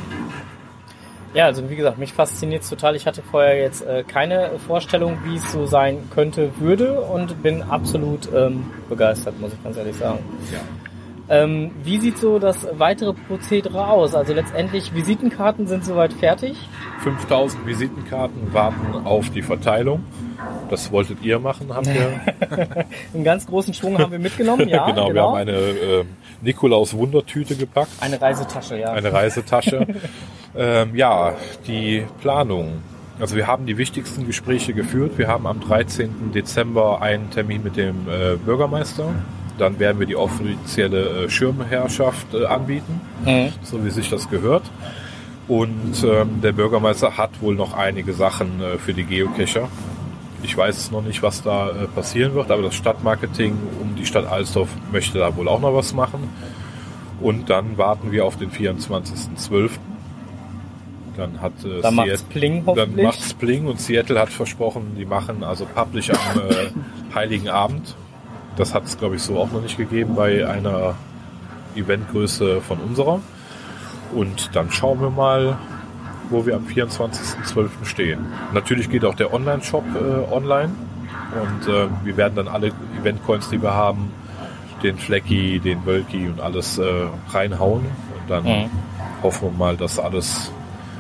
Ja, 1.34 1.46
also 1.46 1.68
wie 1.68 1.76
gesagt, 1.76 1.98
mich 1.98 2.14
fasziniert 2.14 2.62
es 2.62 2.70
total. 2.70 2.96
Ich 2.96 3.08
hatte 3.08 3.24
vorher 3.24 3.60
jetzt 3.60 3.82
äh, 3.82 4.04
keine 4.04 4.52
Vorstellung, 4.68 5.18
wie 5.24 5.38
es 5.38 5.52
so 5.52 5.66
sein 5.66 5.98
könnte, 6.14 6.52
würde 6.60 7.02
und 7.02 7.42
bin 7.42 7.64
absolut 7.64 8.30
ähm, 8.34 8.66
begeistert, 8.88 9.40
muss 9.40 9.52
ich 9.52 9.64
ganz 9.64 9.78
ehrlich 9.78 9.96
sagen. 9.96 10.20
Ja. 10.52 10.60
Ähm, 11.34 11.72
wie 11.84 12.00
sieht 12.00 12.20
so 12.20 12.38
das 12.38 12.68
weitere 12.78 13.14
Prozedere 13.14 13.88
aus? 13.88 14.14
Also 14.14 14.34
letztendlich, 14.34 14.94
Visitenkarten 14.94 15.66
sind 15.66 15.84
soweit 15.84 16.14
fertig. 16.14 16.56
5000 17.00 17.66
Visitenkarten 17.66 18.54
warten 18.54 19.04
auf 19.04 19.32
die 19.32 19.42
Verteilung. 19.42 20.04
Das 20.70 20.92
wolltet 20.92 21.24
ihr 21.24 21.40
machen, 21.40 21.74
habt 21.74 21.88
ihr? 21.88 22.22
Einen 23.16 23.24
ganz 23.24 23.48
großen 23.48 23.74
Schwung 23.74 23.98
haben 23.98 24.12
wir 24.12 24.20
mitgenommen, 24.20 24.68
ja. 24.70 24.86
genau, 24.86 25.08
genau, 25.08 25.14
wir 25.14 25.24
haben 25.24 25.36
eine 25.36 25.52
äh, 25.52 26.06
Nikolaus-Wundertüte 26.42 27.56
gepackt. 27.56 27.92
Eine 28.00 28.22
Reisetasche, 28.22 28.78
ja. 28.78 28.92
Eine 28.92 29.12
Reisetasche. 29.12 29.88
ähm, 30.56 30.96
ja, 30.96 31.34
die 31.66 32.06
Planung. 32.22 32.84
Also 33.20 33.36
wir 33.36 33.48
haben 33.48 33.66
die 33.66 33.80
wichtigsten 33.80 34.28
Gespräche 34.28 34.74
geführt. 34.74 35.18
Wir 35.18 35.30
haben 35.30 35.48
am 35.48 35.60
13. 35.62 36.32
Dezember 36.32 37.02
einen 37.02 37.32
Termin 37.32 37.64
mit 37.64 37.76
dem 37.76 38.08
äh, 38.08 38.36
Bürgermeister 38.36 39.14
dann 39.58 39.80
werden 39.80 40.00
wir 40.00 40.08
die 40.08 40.16
offizielle 40.16 41.26
äh, 41.26 41.30
Schirmherrschaft 41.30 42.34
äh, 42.34 42.46
anbieten, 42.46 43.02
mhm. 43.26 43.54
so 43.64 43.84
wie 43.86 43.90
sich 43.90 44.10
das 44.10 44.30
gehört. 44.30 44.64
Und 45.48 46.04
ähm, 46.04 46.42
der 46.42 46.54
Bürgermeister 46.54 47.18
hat 47.18 47.42
wohl 47.42 47.56
noch 47.56 47.74
einige 47.74 48.14
Sachen 48.14 48.62
äh, 48.62 48.78
für 48.78 48.94
die 48.94 49.04
Geocacher. 49.04 49.68
Ich 50.42 50.58
weiß 50.58 50.92
noch 50.92 51.02
nicht, 51.02 51.22
was 51.22 51.42
da 51.42 51.70
äh, 51.70 51.88
passieren 51.88 52.34
wird, 52.34 52.50
aber 52.50 52.62
das 52.64 52.76
Stadtmarketing 52.76 53.58
um 53.82 53.96
die 53.96 54.06
Stadt 54.06 54.26
Alsdorf 54.26 54.70
möchte 54.92 55.20
da 55.20 55.36
wohl 55.36 55.48
auch 55.48 55.60
noch 55.60 55.74
was 55.74 55.94
machen. 55.94 56.30
Und 57.22 57.50
dann 57.50 57.78
warten 57.78 58.12
wir 58.12 58.26
auf 58.26 58.38
den 58.38 58.52
24.12. 58.52 59.72
Dann 61.16 61.42
hat 61.42 61.54
äh, 61.64 61.82
dann 61.82 61.96
macht's 61.96 62.24
Pling. 62.24 62.66
Dann 62.66 62.96
macht's 62.96 63.34
Pling 63.34 63.68
und 63.68 63.80
Seattle 63.80 64.20
hat 64.20 64.30
versprochen, 64.30 64.96
die 64.98 65.06
machen 65.06 65.44
also 65.44 65.66
Publish 65.66 66.10
am 66.10 66.40
äh, 66.40 66.72
Heiligen 67.16 67.50
Abend. 67.50 67.96
Das 68.56 68.74
hat 68.74 68.86
es, 68.86 68.98
glaube 68.98 69.16
ich, 69.16 69.24
so 69.24 69.38
auch 69.38 69.52
noch 69.52 69.62
nicht 69.62 69.78
gegeben 69.78 70.16
bei 70.16 70.48
einer 70.48 70.96
Eventgröße 71.76 72.62
von 72.62 72.80
unserer. 72.80 73.20
Und 74.14 74.56
dann 74.56 74.72
schauen 74.72 75.02
wir 75.02 75.10
mal, 75.10 75.58
wo 76.30 76.46
wir 76.46 76.56
am 76.56 76.66
24.12. 76.66 77.70
stehen. 77.84 78.26
Natürlich 78.54 78.90
geht 78.90 79.06
auch 79.06 79.16
der 79.16 79.34
Online-Shop 79.34 79.84
äh, 79.96 80.34
online. 80.34 80.72
Und 81.42 81.68
äh, 81.68 81.88
wir 82.04 82.18
werden 82.18 82.36
dann 82.36 82.48
alle 82.48 82.72
Event-Coins, 83.02 83.50
die 83.50 83.62
wir 83.62 83.74
haben, 83.74 84.12
den 84.84 84.98
Flecky, 84.98 85.60
den 85.60 85.86
Wölki 85.86 86.28
und 86.28 86.40
alles 86.40 86.78
äh, 86.78 87.08
reinhauen. 87.30 87.82
Und 87.82 88.30
dann 88.30 88.44
mhm. 88.44 88.70
hoffen 89.24 89.52
wir 89.52 89.58
mal, 89.58 89.78
dass 89.78 89.98
alles 89.98 90.52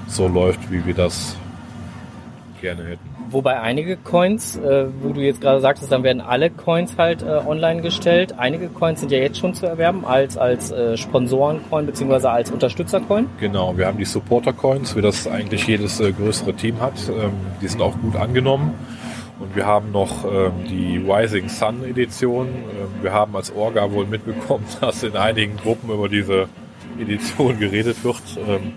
so 0.07 0.27
läuft, 0.27 0.71
wie 0.71 0.85
wir 0.85 0.93
das 0.93 1.35
gerne 2.61 2.83
hätten. 2.83 3.12
Wobei 3.33 3.59
einige 3.59 3.97
Coins, 3.97 4.57
äh, 4.57 4.85
wo 5.01 5.11
du 5.11 5.21
jetzt 5.21 5.41
gerade 5.41 5.59
sagtest, 5.59 5.91
dann 5.91 6.03
werden 6.03 6.21
alle 6.21 6.51
Coins 6.51 6.97
halt 6.97 7.23
äh, 7.23 7.25
online 7.25 7.81
gestellt. 7.81 8.35
Einige 8.37 8.67
Coins 8.67 8.99
sind 8.99 9.11
ja 9.11 9.17
jetzt 9.17 9.39
schon 9.39 9.55
zu 9.55 9.65
erwerben 9.65 10.05
als, 10.05 10.37
als 10.37 10.71
äh, 10.71 10.95
Sponsoren-Coin 10.95 11.87
bzw. 11.87 12.27
als 12.27 12.51
Unterstützer-Coin. 12.51 13.27
Genau, 13.39 13.75
wir 13.75 13.87
haben 13.87 13.97
die 13.97 14.05
Supporter-Coins, 14.05 14.95
wie 14.95 15.01
das 15.01 15.27
eigentlich 15.27 15.65
jedes 15.65 15.99
äh, 15.99 16.11
größere 16.11 16.53
Team 16.53 16.79
hat. 16.79 16.93
Ähm, 17.09 17.31
die 17.59 17.67
sind 17.67 17.81
auch 17.81 17.97
gut 17.99 18.15
angenommen. 18.15 18.75
Und 19.39 19.55
wir 19.55 19.65
haben 19.65 19.91
noch 19.91 20.25
ähm, 20.25 20.51
die 20.69 20.97
Rising 20.97 21.49
Sun 21.49 21.83
Edition. 21.83 22.47
Ähm, 22.47 23.01
wir 23.01 23.13
haben 23.13 23.35
als 23.35 23.51
Orga 23.51 23.91
wohl 23.91 24.05
mitbekommen, 24.05 24.65
dass 24.79 25.01
in 25.01 25.17
einigen 25.17 25.57
Gruppen 25.57 25.89
über 25.89 26.07
diese 26.07 26.47
Edition 26.99 27.59
geredet 27.59 28.03
wird. 28.03 28.21
Ähm, 28.47 28.73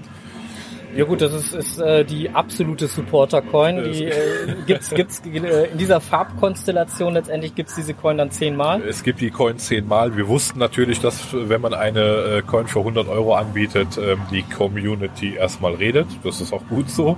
ja 0.97 1.05
gut, 1.05 1.21
das 1.21 1.33
ist, 1.33 1.55
ist 1.55 1.79
äh, 1.79 2.05
die 2.05 2.31
absolute 2.31 2.87
Supporter-Coin. 2.87 3.85
Die 3.85 4.05
äh, 4.05 4.55
gibt's, 4.67 4.91
gibt's 4.91 5.23
äh, 5.25 5.71
in 5.71 5.79
dieser 5.79 6.01
Farbkonstellation 6.01 7.15
letztendlich 7.15 7.55
gibt's 7.55 7.75
diese 7.75 7.95
Coin 7.95 8.19
dann 8.19 8.31
zehnmal. 8.31 8.83
Es 8.83 9.03
gibt 9.03 9.21
die 9.21 9.31
Coin 9.31 9.59
zehnmal. 9.59 10.17
Wir 10.17 10.29
wussten 10.29 10.59
natürlich, 10.59 11.01
dass 11.01 11.29
wenn 11.33 11.61
man 11.61 11.75
eine 11.75 12.01
äh, 12.01 12.43
Coin 12.43 12.67
für 12.67 12.81
100 12.81 13.09
Euro 13.09 13.35
anbietet, 13.35 13.99
ähm, 13.99 14.21
die 14.31 14.43
Community 14.43 15.35
erstmal 15.35 15.75
redet. 15.75 16.07
Das 16.25 16.41
ist 16.41 16.53
auch 16.53 16.67
gut 16.69 16.91
so. 16.91 17.17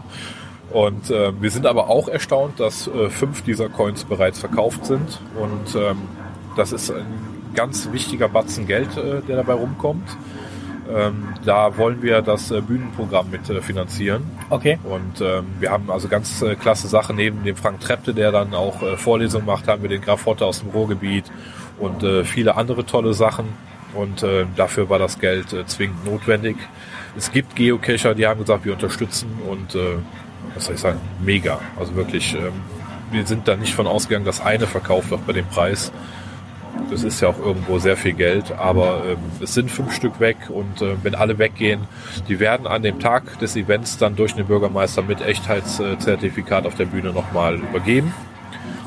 Und 0.70 1.10
äh, 1.10 1.32
wir 1.40 1.50
sind 1.50 1.66
aber 1.66 1.88
auch 1.88 2.08
erstaunt, 2.08 2.60
dass 2.60 2.88
äh, 2.88 3.08
fünf 3.08 3.42
dieser 3.42 3.68
Coins 3.68 4.04
bereits 4.04 4.38
verkauft 4.38 4.84
sind. 4.84 5.20
Und 5.34 5.74
ähm, 5.74 5.96
das 6.56 6.72
ist 6.72 6.90
ein 6.90 7.06
ganz 7.54 7.90
wichtiger 7.92 8.28
Batzen 8.28 8.66
Geld, 8.66 8.96
äh, 8.96 9.22
der 9.26 9.36
dabei 9.36 9.54
rumkommt. 9.54 10.08
Ähm, 10.88 11.34
da 11.44 11.76
wollen 11.76 12.02
wir 12.02 12.22
das 12.22 12.50
äh, 12.50 12.60
Bühnenprogramm 12.60 13.30
mit 13.30 13.48
äh, 13.50 13.60
finanzieren. 13.60 14.22
Okay. 14.48 14.78
Und 14.84 15.20
ähm, 15.20 15.44
wir 15.58 15.70
haben 15.70 15.90
also 15.90 16.08
ganz 16.08 16.40
äh, 16.42 16.54
klasse 16.54 16.88
Sachen 16.88 17.16
neben 17.16 17.44
dem 17.44 17.56
Frank 17.56 17.80
Trepte, 17.80 18.14
der 18.14 18.32
dann 18.32 18.54
auch 18.54 18.82
äh, 18.82 18.96
Vorlesungen 18.96 19.46
macht, 19.46 19.68
haben 19.68 19.82
wir 19.82 19.90
den 19.90 20.00
Graf 20.00 20.24
Hotte 20.24 20.46
aus 20.46 20.60
dem 20.60 20.70
Ruhrgebiet 20.70 21.24
und 21.78 22.02
äh, 22.02 22.24
viele 22.24 22.56
andere 22.56 22.86
tolle 22.86 23.12
Sachen. 23.12 23.46
Und 23.94 24.22
äh, 24.22 24.46
dafür 24.56 24.88
war 24.88 24.98
das 24.98 25.18
Geld 25.18 25.52
äh, 25.52 25.66
zwingend 25.66 26.04
notwendig. 26.04 26.56
Es 27.16 27.32
gibt 27.32 27.56
Geocacher, 27.56 28.14
die 28.14 28.26
haben 28.26 28.40
gesagt, 28.40 28.64
wir 28.64 28.72
unterstützen 28.72 29.28
und 29.48 29.74
äh, 29.74 29.98
was 30.54 30.66
soll 30.66 30.74
ich 30.74 30.80
sagen, 30.80 31.00
mega. 31.22 31.60
Also 31.78 31.94
wirklich 31.96 32.34
ähm, 32.34 32.52
wir 33.10 33.26
sind 33.26 33.48
da 33.48 33.56
nicht 33.56 33.74
von 33.74 33.86
ausgegangen, 33.86 34.24
dass 34.24 34.40
eine 34.40 34.66
verkauft 34.66 35.10
wird 35.10 35.26
bei 35.26 35.32
dem 35.32 35.46
Preis. 35.46 35.92
Das 36.90 37.04
ist 37.04 37.20
ja 37.20 37.28
auch 37.28 37.38
irgendwo 37.38 37.78
sehr 37.78 37.96
viel 37.96 38.14
Geld, 38.14 38.52
aber 38.58 39.02
ähm, 39.06 39.18
es 39.42 39.52
sind 39.54 39.70
fünf 39.70 39.92
Stück 39.94 40.20
weg 40.20 40.36
und 40.48 40.80
äh, 40.80 40.94
wenn 41.02 41.14
alle 41.14 41.38
weggehen, 41.38 41.80
die 42.28 42.40
werden 42.40 42.66
an 42.66 42.82
dem 42.82 42.98
Tag 42.98 43.38
des 43.40 43.56
Events 43.56 43.98
dann 43.98 44.16
durch 44.16 44.34
den 44.34 44.46
Bürgermeister 44.46 45.02
mit 45.02 45.20
Echtheitszertifikat 45.20 46.66
auf 46.66 46.74
der 46.76 46.86
Bühne 46.86 47.12
nochmal 47.12 47.56
übergeben. 47.56 48.14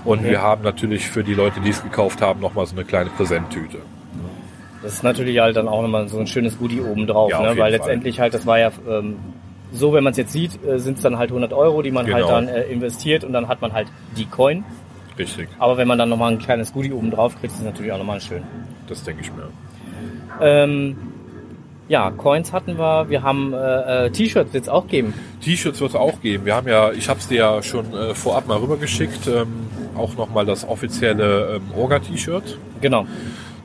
Und 0.03 0.19
Okay. 0.19 0.31
wir 0.31 0.41
haben 0.41 0.63
natürlich 0.63 1.07
für 1.07 1.23
die 1.23 1.35
Leute, 1.35 1.59
die 1.61 1.69
es 1.69 1.83
gekauft 1.83 2.21
haben, 2.21 2.39
nochmal 2.39 2.65
so 2.65 2.75
eine 2.75 2.85
kleine 2.85 3.11
Präsenttüte. 3.11 3.77
Das 4.81 4.93
ist 4.93 5.03
natürlich 5.03 5.39
halt 5.39 5.55
dann 5.55 5.67
auch 5.67 5.83
nochmal 5.83 6.07
so 6.07 6.17
ein 6.19 6.25
schönes 6.25 6.57
Goodie 6.57 6.81
obendrauf, 6.81 7.29
Ja, 7.29 7.41
ne? 7.41 7.49
weil 7.49 7.55
Fall. 7.57 7.71
letztendlich 7.71 8.19
halt, 8.19 8.33
das 8.33 8.47
war 8.47 8.57
ja 8.57 8.71
ähm, 8.89 9.17
so, 9.71 9.93
wenn 9.93 10.03
man 10.03 10.11
es 10.11 10.17
jetzt 10.17 10.33
sieht, 10.33 10.59
äh, 10.65 10.79
sind 10.79 10.97
es 10.97 11.03
dann 11.03 11.19
halt 11.19 11.29
100 11.29 11.53
Euro, 11.53 11.83
die 11.83 11.91
man 11.91 12.05
halt 12.11 12.15
Genau. 12.25 12.29
dann 12.29 12.47
äh, 12.47 12.63
investiert 12.63 13.23
und 13.23 13.31
dann 13.31 13.47
hat 13.47 13.61
man 13.61 13.73
halt 13.73 13.87
die 14.17 14.25
Coin. 14.25 14.63
Richtig, 15.21 15.49
Aber 15.59 15.77
wenn 15.77 15.87
man 15.87 15.97
dann 15.97 16.09
nochmal 16.09 16.31
ein 16.31 16.39
kleines 16.39 16.73
Goodie 16.73 16.91
obendrauf 16.91 17.39
kriegt, 17.39 17.53
ist 17.53 17.59
es 17.59 17.65
natürlich 17.65 17.91
auch 17.91 17.97
nochmal 17.97 18.21
schön. 18.21 18.43
das 18.87 19.03
denke 19.03 19.21
ich 19.21 19.31
mir. 19.31 19.49
Ähm, 20.41 20.95
ja, 21.87 22.09
Coins 22.11 22.53
hatten 22.53 22.77
wir, 22.77 23.09
wir 23.09 23.21
haben 23.21 23.53
äh, 23.53 24.05
äh, 24.05 24.09
T-Shirts 24.11 24.53
jetzt 24.53 24.69
auch 24.69 24.87
geben. 24.87 25.13
T-Shirts 25.41 25.81
wird 25.81 25.89
es 25.91 25.95
auch 25.95 26.21
geben. 26.21 26.45
Wir 26.45 26.55
haben 26.55 26.67
ja, 26.67 26.91
ich 26.91 27.09
habe 27.09 27.19
es 27.19 27.27
dir 27.27 27.37
ja 27.37 27.61
schon 27.63 27.93
äh, 27.93 28.15
vorab 28.15 28.47
mal 28.47 28.57
rübergeschickt, 28.57 29.27
ähm, 29.27 29.67
auch 29.97 30.15
nochmal 30.15 30.45
das 30.45 30.67
offizielle 30.67 31.55
ähm, 31.57 31.63
Orga-T-Shirt. 31.77 32.57
Genau. 32.79 33.05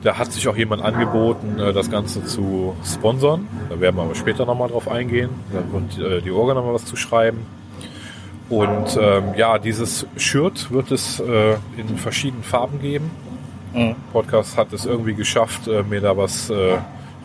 Da 0.03 0.17
hat 0.17 0.31
sich 0.31 0.47
auch 0.47 0.55
jemand 0.55 0.83
angeboten, 0.83 1.57
äh, 1.59 1.73
das 1.73 1.89
Ganze 1.89 2.23
zu 2.25 2.75
sponsern. 2.83 3.47
Da 3.69 3.79
werden 3.79 3.95
wir 3.95 4.03
aber 4.03 4.15
später 4.15 4.45
nochmal 4.45 4.69
drauf 4.69 4.87
eingehen. 4.89 5.29
Da 5.51 5.63
wird 5.71 6.11
äh, 6.11 6.21
die 6.21 6.31
Orga 6.31 6.53
nochmal 6.53 6.73
was 6.73 6.85
zu 6.85 6.95
schreiben. 6.97 7.45
Und 8.49 8.97
ähm, 8.99 9.33
ja, 9.35 9.57
dieses 9.57 10.07
Shirt 10.15 10.71
wird 10.71 10.91
es 10.91 11.19
äh, 11.19 11.55
in 11.77 11.97
verschiedenen 11.97 12.43
Farben 12.43 12.79
geben. 12.79 13.11
Mhm. 13.73 13.95
Podcast 14.13 14.57
hat 14.57 14.71
es 14.73 14.85
irgendwie 14.85 15.13
geschafft, 15.13 15.67
äh, 15.67 15.83
mir 15.83 15.99
da 15.99 16.15
was 16.15 16.49
äh, 16.49 16.77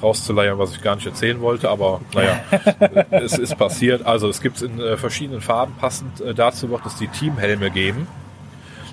rauszuleiern, 0.03 0.59
was 0.59 0.73
ich 0.73 0.83
gar 0.83 0.97
nicht 0.97 1.07
erzählen 1.07 1.41
wollte. 1.41 1.71
Aber 1.71 2.01
naja, 2.15 2.41
es 3.11 3.39
ist 3.39 3.57
passiert. 3.57 4.05
Also 4.05 4.29
es 4.29 4.41
gibt 4.41 4.57
es 4.57 4.63
in 4.63 4.81
äh, 4.81 4.97
verschiedenen 4.97 5.41
Farben. 5.41 5.75
Passend 5.79 6.21
äh, 6.21 6.35
dazu 6.35 6.71
wird 6.71 6.85
es 6.87 6.97
die 6.97 7.09
Teamhelme 7.09 7.71
geben. 7.71 8.09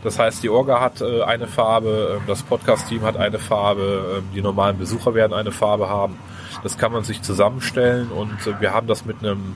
Das 0.03 0.17
heißt, 0.17 0.43
die 0.43 0.49
Orga 0.49 0.79
hat 0.79 1.01
äh, 1.01 1.23
eine 1.23 1.47
Farbe, 1.47 2.17
ähm, 2.17 2.23
das 2.27 2.43
Podcast-Team 2.43 3.01
hat 3.01 3.17
eine 3.17 3.39
Farbe, 3.39 4.19
ähm, 4.19 4.23
die 4.33 4.41
normalen 4.41 4.77
Besucher 4.77 5.13
werden 5.13 5.33
eine 5.33 5.51
Farbe 5.51 5.89
haben. 5.89 6.17
Das 6.63 6.77
kann 6.77 6.91
man 6.91 7.03
sich 7.03 7.21
zusammenstellen 7.21 8.09
und 8.09 8.47
äh, 8.47 8.61
wir 8.61 8.73
haben 8.73 8.87
das 8.87 9.05
mit 9.05 9.17
einem 9.19 9.55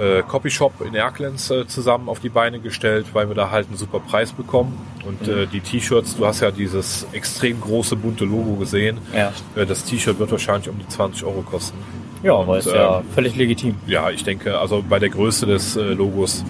äh, 0.00 0.22
Copyshop 0.22 0.80
in 0.80 0.94
Erklenz 0.94 1.50
äh, 1.50 1.66
zusammen 1.66 2.08
auf 2.08 2.20
die 2.20 2.30
Beine 2.30 2.58
gestellt, 2.58 3.06
weil 3.12 3.28
wir 3.28 3.34
da 3.34 3.50
halt 3.50 3.68
einen 3.68 3.76
super 3.76 4.00
Preis 4.00 4.32
bekommen. 4.32 4.76
Und 5.06 5.28
äh, 5.28 5.46
die 5.46 5.60
T-Shirts, 5.60 6.16
du 6.16 6.26
hast 6.26 6.40
ja 6.40 6.50
dieses 6.50 7.06
extrem 7.12 7.60
große 7.60 7.96
bunte 7.96 8.24
Logo 8.24 8.54
gesehen. 8.54 8.98
Ja. 9.14 9.32
Äh, 9.54 9.66
das 9.66 9.84
T-Shirt 9.84 10.18
wird 10.18 10.30
wahrscheinlich 10.30 10.68
um 10.68 10.78
die 10.78 10.88
20 10.88 11.24
Euro 11.24 11.42
kosten. 11.42 11.78
Ja, 12.22 12.34
aber 12.34 12.58
ist 12.58 12.66
Und, 12.66 12.74
ja 12.74 12.98
ähm, 12.98 13.04
völlig 13.14 13.36
legitim. 13.36 13.76
Ja, 13.86 14.10
ich 14.10 14.24
denke, 14.24 14.58
also 14.58 14.82
bei 14.86 14.98
der 14.98 15.10
Größe 15.10 15.46
des 15.46 15.76
äh, 15.76 15.92
Logos 15.92 16.44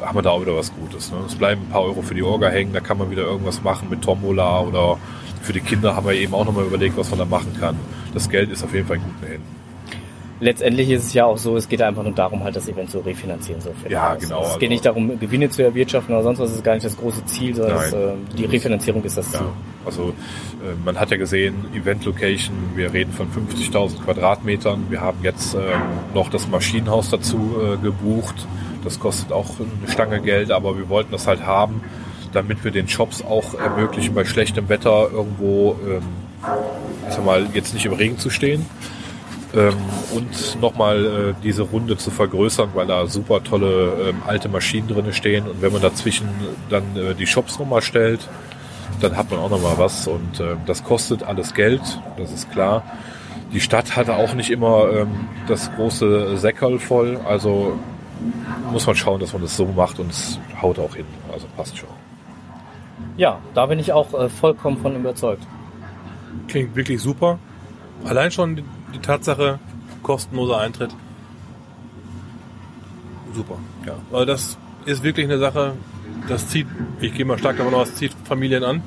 haben 0.00 0.16
wir 0.16 0.22
da 0.22 0.30
auch 0.30 0.40
wieder 0.40 0.56
was 0.56 0.72
Gutes. 0.74 1.10
Ne? 1.10 1.18
Es 1.26 1.34
bleiben 1.34 1.62
ein 1.62 1.70
paar 1.70 1.82
Euro 1.82 2.02
für 2.02 2.14
die 2.14 2.22
Orga 2.22 2.48
hängen, 2.48 2.72
da 2.72 2.80
kann 2.80 2.98
man 2.98 3.10
wieder 3.10 3.22
irgendwas 3.22 3.62
machen 3.62 3.88
mit 3.90 4.02
Tombola 4.02 4.60
oder 4.60 4.98
für 5.42 5.52
die 5.52 5.60
Kinder 5.60 5.94
haben 5.94 6.06
wir 6.06 6.14
eben 6.14 6.34
auch 6.34 6.44
nochmal 6.44 6.64
überlegt, 6.64 6.96
was 6.96 7.10
man 7.10 7.18
da 7.18 7.24
machen 7.24 7.56
kann. 7.58 7.76
Das 8.14 8.28
Geld 8.28 8.50
ist 8.50 8.64
auf 8.64 8.74
jeden 8.74 8.86
Fall 8.86 8.96
in 8.96 9.02
guten 9.02 9.26
Händen. 9.26 9.55
Letztendlich 10.38 10.90
ist 10.90 11.06
es 11.06 11.14
ja 11.14 11.24
auch 11.24 11.38
so, 11.38 11.56
es 11.56 11.66
geht 11.68 11.80
einfach 11.80 12.02
nur 12.02 12.12
darum, 12.12 12.44
halt 12.44 12.54
das 12.54 12.68
Event 12.68 12.90
zu 12.90 12.98
refinanzieren. 12.98 13.60
So 13.62 13.70
Ja, 13.88 14.08
alles. 14.10 14.24
genau, 14.24 14.40
Es 14.42 14.46
also- 14.48 14.58
geht 14.58 14.68
nicht 14.68 14.84
darum, 14.84 15.18
Gewinne 15.18 15.48
zu 15.48 15.62
erwirtschaften 15.62 16.14
oder 16.14 16.22
sonst 16.24 16.38
was, 16.38 16.48
das 16.50 16.58
ist 16.58 16.64
gar 16.64 16.74
nicht 16.74 16.84
das 16.84 16.96
große 16.96 17.24
Ziel, 17.24 17.54
sondern 17.54 17.76
Nein. 17.76 17.86
es, 17.86 17.92
äh, 17.94 18.36
die 18.36 18.44
Refinanzierung 18.44 19.02
ist 19.04 19.16
das 19.16 19.32
Ja, 19.32 19.38
Ziel. 19.38 19.46
also 19.86 20.02
äh, 20.10 20.14
man 20.84 21.00
hat 21.00 21.10
ja 21.10 21.16
gesehen, 21.16 21.54
Event 21.74 22.04
Location, 22.04 22.54
wir 22.74 22.92
reden 22.92 23.12
von 23.12 23.28
50.000 23.30 24.02
Quadratmetern. 24.04 24.84
Wir 24.90 25.00
haben 25.00 25.18
jetzt 25.22 25.54
ähm, 25.54 25.60
noch 26.12 26.28
das 26.28 26.46
Maschinenhaus 26.48 27.08
dazu 27.08 27.56
äh, 27.62 27.76
gebucht. 27.82 28.46
Das 28.84 29.00
kostet 29.00 29.32
auch 29.32 29.46
eine 29.58 29.90
Stange 29.90 30.20
Geld, 30.20 30.50
aber 30.50 30.76
wir 30.76 30.88
wollten 30.90 31.12
das 31.12 31.26
halt 31.26 31.46
haben, 31.46 31.80
damit 32.32 32.62
wir 32.62 32.70
den 32.72 32.88
Shops 32.88 33.22
auch 33.22 33.54
ermöglichen, 33.54 34.14
bei 34.14 34.24
schlechtem 34.26 34.68
Wetter 34.68 35.08
irgendwo, 35.10 35.76
ähm, 35.88 36.02
ich 37.08 37.14
sag 37.14 37.24
mal, 37.24 37.46
jetzt 37.54 37.72
nicht 37.72 37.86
im 37.86 37.94
Regen 37.94 38.18
zu 38.18 38.28
stehen. 38.28 38.66
Ähm, 39.56 39.74
und 40.12 40.60
nochmal 40.60 41.04
äh, 41.06 41.34
diese 41.42 41.62
Runde 41.62 41.96
zu 41.96 42.10
vergrößern, 42.10 42.70
weil 42.74 42.86
da 42.86 43.06
super 43.06 43.42
tolle 43.42 44.10
ähm, 44.10 44.22
alte 44.26 44.50
Maschinen 44.50 44.86
drinne 44.86 45.14
stehen. 45.14 45.48
Und 45.48 45.62
wenn 45.62 45.72
man 45.72 45.80
dazwischen 45.80 46.28
dann 46.68 46.84
äh, 46.94 47.14
die 47.14 47.26
Shops 47.26 47.58
nochmal 47.58 47.80
stellt, 47.80 48.28
dann 49.00 49.16
hat 49.16 49.30
man 49.30 49.40
auch 49.40 49.48
nochmal 49.48 49.78
was. 49.78 50.06
Und 50.06 50.40
äh, 50.40 50.56
das 50.66 50.84
kostet 50.84 51.22
alles 51.22 51.54
Geld, 51.54 51.80
das 52.18 52.32
ist 52.32 52.50
klar. 52.52 52.82
Die 53.52 53.60
Stadt 53.60 53.96
hatte 53.96 54.16
auch 54.16 54.34
nicht 54.34 54.50
immer 54.50 54.90
ähm, 54.92 55.28
das 55.48 55.72
große 55.74 56.36
Säckerl 56.36 56.78
voll. 56.78 57.18
Also 57.26 57.78
muss 58.72 58.86
man 58.86 58.96
schauen, 58.96 59.20
dass 59.20 59.32
man 59.32 59.40
das 59.40 59.56
so 59.56 59.64
macht 59.64 59.98
und 59.98 60.10
es 60.10 60.38
haut 60.60 60.78
auch 60.78 60.94
hin. 60.94 61.06
Also 61.32 61.46
passt 61.56 61.78
schon. 61.78 61.88
Ja, 63.16 63.38
da 63.54 63.64
bin 63.66 63.78
ich 63.78 63.92
auch 63.92 64.12
äh, 64.12 64.28
vollkommen 64.28 64.76
von 64.76 64.94
überzeugt. 64.96 65.46
Klingt 66.48 66.76
wirklich 66.76 67.00
super. 67.00 67.38
Allein 68.04 68.30
schon 68.30 68.62
die, 68.94 68.98
Tatsache, 68.98 69.58
kostenloser 70.02 70.58
Eintritt. 70.58 70.94
Super. 73.34 73.58
Ja. 73.86 73.94
Also 74.12 74.24
das 74.24 74.58
ist 74.84 75.02
wirklich 75.02 75.26
eine 75.26 75.38
Sache, 75.38 75.74
das 76.28 76.48
zieht, 76.48 76.66
ich 77.00 77.14
gehe 77.14 77.24
mal 77.24 77.38
stark 77.38 77.58
davon 77.58 77.74
aus, 77.74 77.94
zieht 77.94 78.12
Familien 78.24 78.64
an. 78.64 78.82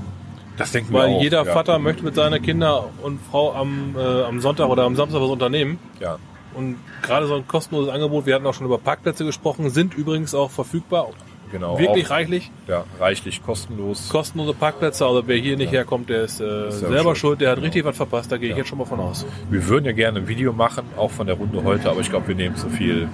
Das 0.58 0.72
denken 0.74 0.92
wir 0.92 1.00
Weil 1.00 1.16
auch. 1.16 1.22
jeder 1.22 1.46
ja. 1.46 1.54
Vater 1.54 1.80
möchte 1.80 2.04
mit 2.04 2.16
seiner 2.16 2.40
Kinder 2.40 2.90
und 3.02 3.20
Frau 3.32 3.54
am, 3.54 3.96
äh, 3.98 4.24
am 4.24 4.42
Sonntag 4.42 4.68
oder 4.70 4.84
am 4.84 4.96
Samstag 4.96 5.22
was 5.22 5.30
unternehmen. 5.30 5.80
Ja. 6.00 6.18
Und 6.54 6.78
gerade 7.02 7.28
so 7.28 7.36
ein 7.36 7.48
kostenloses 7.48 7.94
Angebot, 7.94 8.26
wir 8.26 8.36
hatten 8.36 8.46
auch 8.46 8.54
schon 8.54 8.66
über 8.66 8.78
Parkplätze 8.78 9.24
gesprochen, 9.24 9.70
sind 9.70 9.94
übrigens 9.94 10.34
auch 10.34 10.52
verfügbar. 10.52 11.08
Genau. 11.52 11.80
Wirklich 11.80 12.06
auch, 12.08 12.12
reichlich. 12.12 12.52
ja, 12.68 12.84
reichlich 13.00 13.44
kostenlos. 13.44 14.10
Kostenlose 14.10 14.54
Parkplätze, 14.54 15.06
also 15.06 15.24
wer 15.28 15.38
hier 15.38 15.58
nicht 15.58 15.72
herkommt, 15.72 16.10
der 16.10 16.24
ist 16.24 16.40
äh, 16.40 16.70
selber 16.72 17.04
schuld. 17.04 17.18
schuld, 17.18 17.42
der 17.42 17.52
hat 17.52 17.62
richtig 17.62 17.84
was 17.86 17.98
verpasst, 17.98 18.32
da 18.32 18.38
gehe 18.38 18.52
ich 18.52 18.58
jetzt 18.58 18.68
schon 18.70 18.78
mal 18.78 18.86
von 18.86 19.00
aus. 19.00 19.26
Wir 19.50 19.68
würden 19.68 19.86
ja 19.86 19.92
gerne 19.92 20.20
ein 20.20 20.28
Video 20.28 20.54
machen, 20.54 20.86
auch 20.98 21.12
von 21.12 21.26
der 21.28 21.36
Runde 21.38 21.64
heute, 21.64 21.90
aber 21.90 22.02
ich 22.02 22.10
glaube, 22.10 22.28
wir 22.28 22.36
nehmen 22.36 22.56
zu 22.56 22.70
viel 22.70 23.08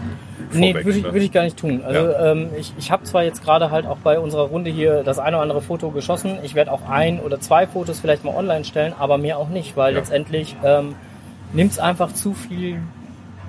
Nee, 0.51 0.71
vorweg. 0.71 0.85
würde 0.85 0.97
ich, 0.99 1.03
ne? 1.05 1.13
würd 1.13 1.23
ich 1.23 1.31
gar 1.31 1.43
nicht 1.43 1.57
tun. 1.57 1.81
Also 1.83 2.11
ähm, 2.13 2.49
ich, 2.59 2.73
ich 2.77 2.91
habe 2.91 3.03
zwar 3.03 3.23
jetzt 3.23 3.43
gerade 3.43 3.71
halt 3.71 3.85
auch 3.85 3.97
bei 3.97 4.19
unserer 4.19 4.43
Runde 4.43 4.69
hier 4.69 5.03
das 5.03 5.17
eine 5.17 5.37
oder 5.37 5.41
andere 5.43 5.61
Foto 5.61 5.89
geschossen. 5.91 6.37
Ich 6.43 6.55
werde 6.55 6.71
auch 6.71 6.87
ein 6.87 7.19
oder 7.19 7.39
zwei 7.39 7.65
Fotos 7.67 7.99
vielleicht 7.99 8.23
mal 8.23 8.35
online 8.35 8.63
stellen, 8.63 8.93
aber 8.97 9.17
mehr 9.17 9.37
auch 9.37 9.49
nicht, 9.49 9.75
weil 9.75 9.93
Ja. 9.93 9.99
letztendlich 9.99 10.55
ähm, 10.63 10.95
nimmt 11.53 11.71
es 11.71 11.79
einfach 11.79 12.13
zu 12.13 12.33
viel 12.33 12.79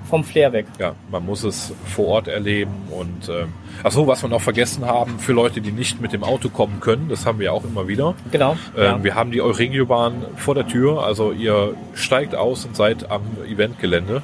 vom 0.09 0.23
Flair 0.23 0.53
weg. 0.53 0.65
Ja, 0.79 0.95
man 1.11 1.25
muss 1.25 1.43
es 1.43 1.73
vor 1.85 2.07
Ort 2.07 2.27
erleben 2.27 2.71
und 2.89 3.29
ähm, 3.29 3.53
ach 3.83 3.91
so, 3.91 4.07
was 4.07 4.21
wir 4.23 4.29
noch 4.29 4.41
vergessen 4.41 4.85
haben, 4.85 5.19
für 5.19 5.33
Leute, 5.33 5.61
die 5.61 5.71
nicht 5.71 6.01
mit 6.01 6.13
dem 6.13 6.23
Auto 6.23 6.49
kommen 6.49 6.79
können, 6.79 7.09
das 7.09 7.25
haben 7.25 7.39
wir 7.39 7.53
auch 7.53 7.63
immer 7.63 7.87
wieder. 7.87 8.15
Genau. 8.31 8.53
Ähm, 8.75 8.83
ja. 8.83 9.03
Wir 9.03 9.15
haben 9.15 9.31
die 9.31 9.41
Euregiobahn 9.41 10.25
vor 10.37 10.55
der 10.55 10.67
Tür, 10.67 11.03
also 11.03 11.31
ihr 11.31 11.75
steigt 11.93 12.35
aus 12.35 12.65
und 12.65 12.75
seid 12.75 13.11
am 13.11 13.21
Eventgelände. 13.47 14.21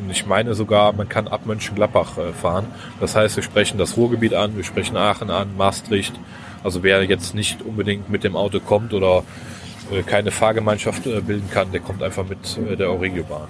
Und 0.00 0.10
ich 0.10 0.26
meine 0.26 0.54
sogar, 0.54 0.92
man 0.92 1.08
kann 1.08 1.26
ab 1.26 1.44
Mönchengladbach 1.44 2.18
äh, 2.18 2.32
fahren. 2.32 2.66
Das 3.00 3.16
heißt, 3.16 3.36
wir 3.36 3.42
sprechen 3.42 3.78
das 3.78 3.96
Ruhrgebiet 3.96 4.32
an, 4.32 4.56
wir 4.56 4.64
sprechen 4.64 4.96
Aachen 4.96 5.30
an, 5.30 5.56
Maastricht. 5.56 6.14
Also 6.62 6.82
wer 6.82 7.02
jetzt 7.04 7.34
nicht 7.34 7.62
unbedingt 7.62 8.08
mit 8.08 8.24
dem 8.24 8.36
Auto 8.36 8.60
kommt 8.60 8.94
oder 8.94 9.24
äh, 9.92 10.02
keine 10.02 10.30
Fahrgemeinschaft 10.30 11.06
äh, 11.06 11.20
bilden 11.20 11.50
kann, 11.50 11.72
der 11.72 11.80
kommt 11.80 12.02
einfach 12.02 12.24
mit 12.28 12.58
der 12.78 12.90
Euregiobahn. 12.90 13.48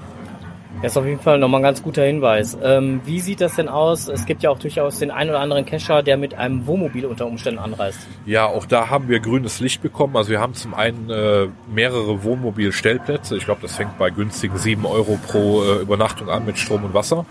Das 0.81 0.93
ist 0.93 0.97
auf 0.97 1.07
jeden 1.07 1.19
Fall 1.19 1.41
nochmal 1.41 1.61
ein 1.61 1.64
ganz 1.64 1.83
guter 1.83 2.05
Hinweis. 2.05 2.57
Ähm, 2.62 3.01
wie 3.05 3.19
sieht 3.19 3.41
das 3.41 3.57
denn 3.57 3.69
aus? 3.69 4.07
Es 4.07 4.27
gibt 4.27 4.45
ja 4.45 4.51
auch 4.51 4.61
durchaus 4.61 5.01
den 5.01 5.11
einen 5.11 5.31
oder 5.31 5.41
anderen 5.41 5.67
Cacher, 5.67 6.05
der 6.05 6.17
mit 6.17 6.35
einem 6.35 6.69
Wohnmobil 6.69 7.05
unter 7.05 7.27
Umständen 7.27 7.59
anreist. 7.59 7.99
Ja, 8.27 8.47
auch 8.47 8.64
da 8.64 8.88
haben 8.88 9.09
wir 9.09 9.19
grünes 9.19 9.59
Licht 9.59 9.83
bekommen. 9.83 10.17
Also 10.17 10.31
wir 10.31 10.41
haben 10.41 10.55
zum 10.55 10.75
einen 10.75 11.11
äh, 11.11 11.49
mehrere 11.75 12.23
Wohnmobilstellplätze. 12.23 13.37
Ich 13.37 13.45
glaube, 13.45 13.61
das 13.62 13.75
fängt 13.75 13.99
bei 13.99 14.11
günstigen 14.11 14.57
7 14.57 14.87
Euro 14.87 15.19
pro 15.27 15.64
äh, 15.64 15.83
Übernachtung 15.83 16.31
an 16.31 16.47
mit 16.47 16.59
Strom 16.59 16.85
und 16.85 16.95
Wasser. 16.95 17.27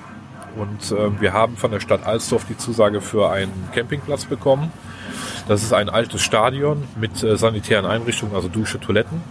Und 0.58 0.92
ähm, 0.92 1.16
wir 1.22 1.32
haben 1.32 1.56
von 1.56 1.72
der 1.72 1.80
Stadt 1.80 2.06
Alsdorf 2.06 2.46
die 2.50 2.58
Zusage 2.58 3.00
für 3.00 3.30
einen 3.32 3.70
Campingplatz 3.74 4.26
bekommen. 4.26 4.74
Das 5.48 5.64
ist 5.64 5.72
ein 5.72 5.88
altes 5.88 6.22
Stadion 6.22 6.84
mit 7.00 7.24
äh, 7.24 7.38
sanitären 7.38 7.86
Einrichtungen, 7.86 8.36
also 8.36 8.50
Dusche, 8.50 8.78
Toiletten. 8.78 9.22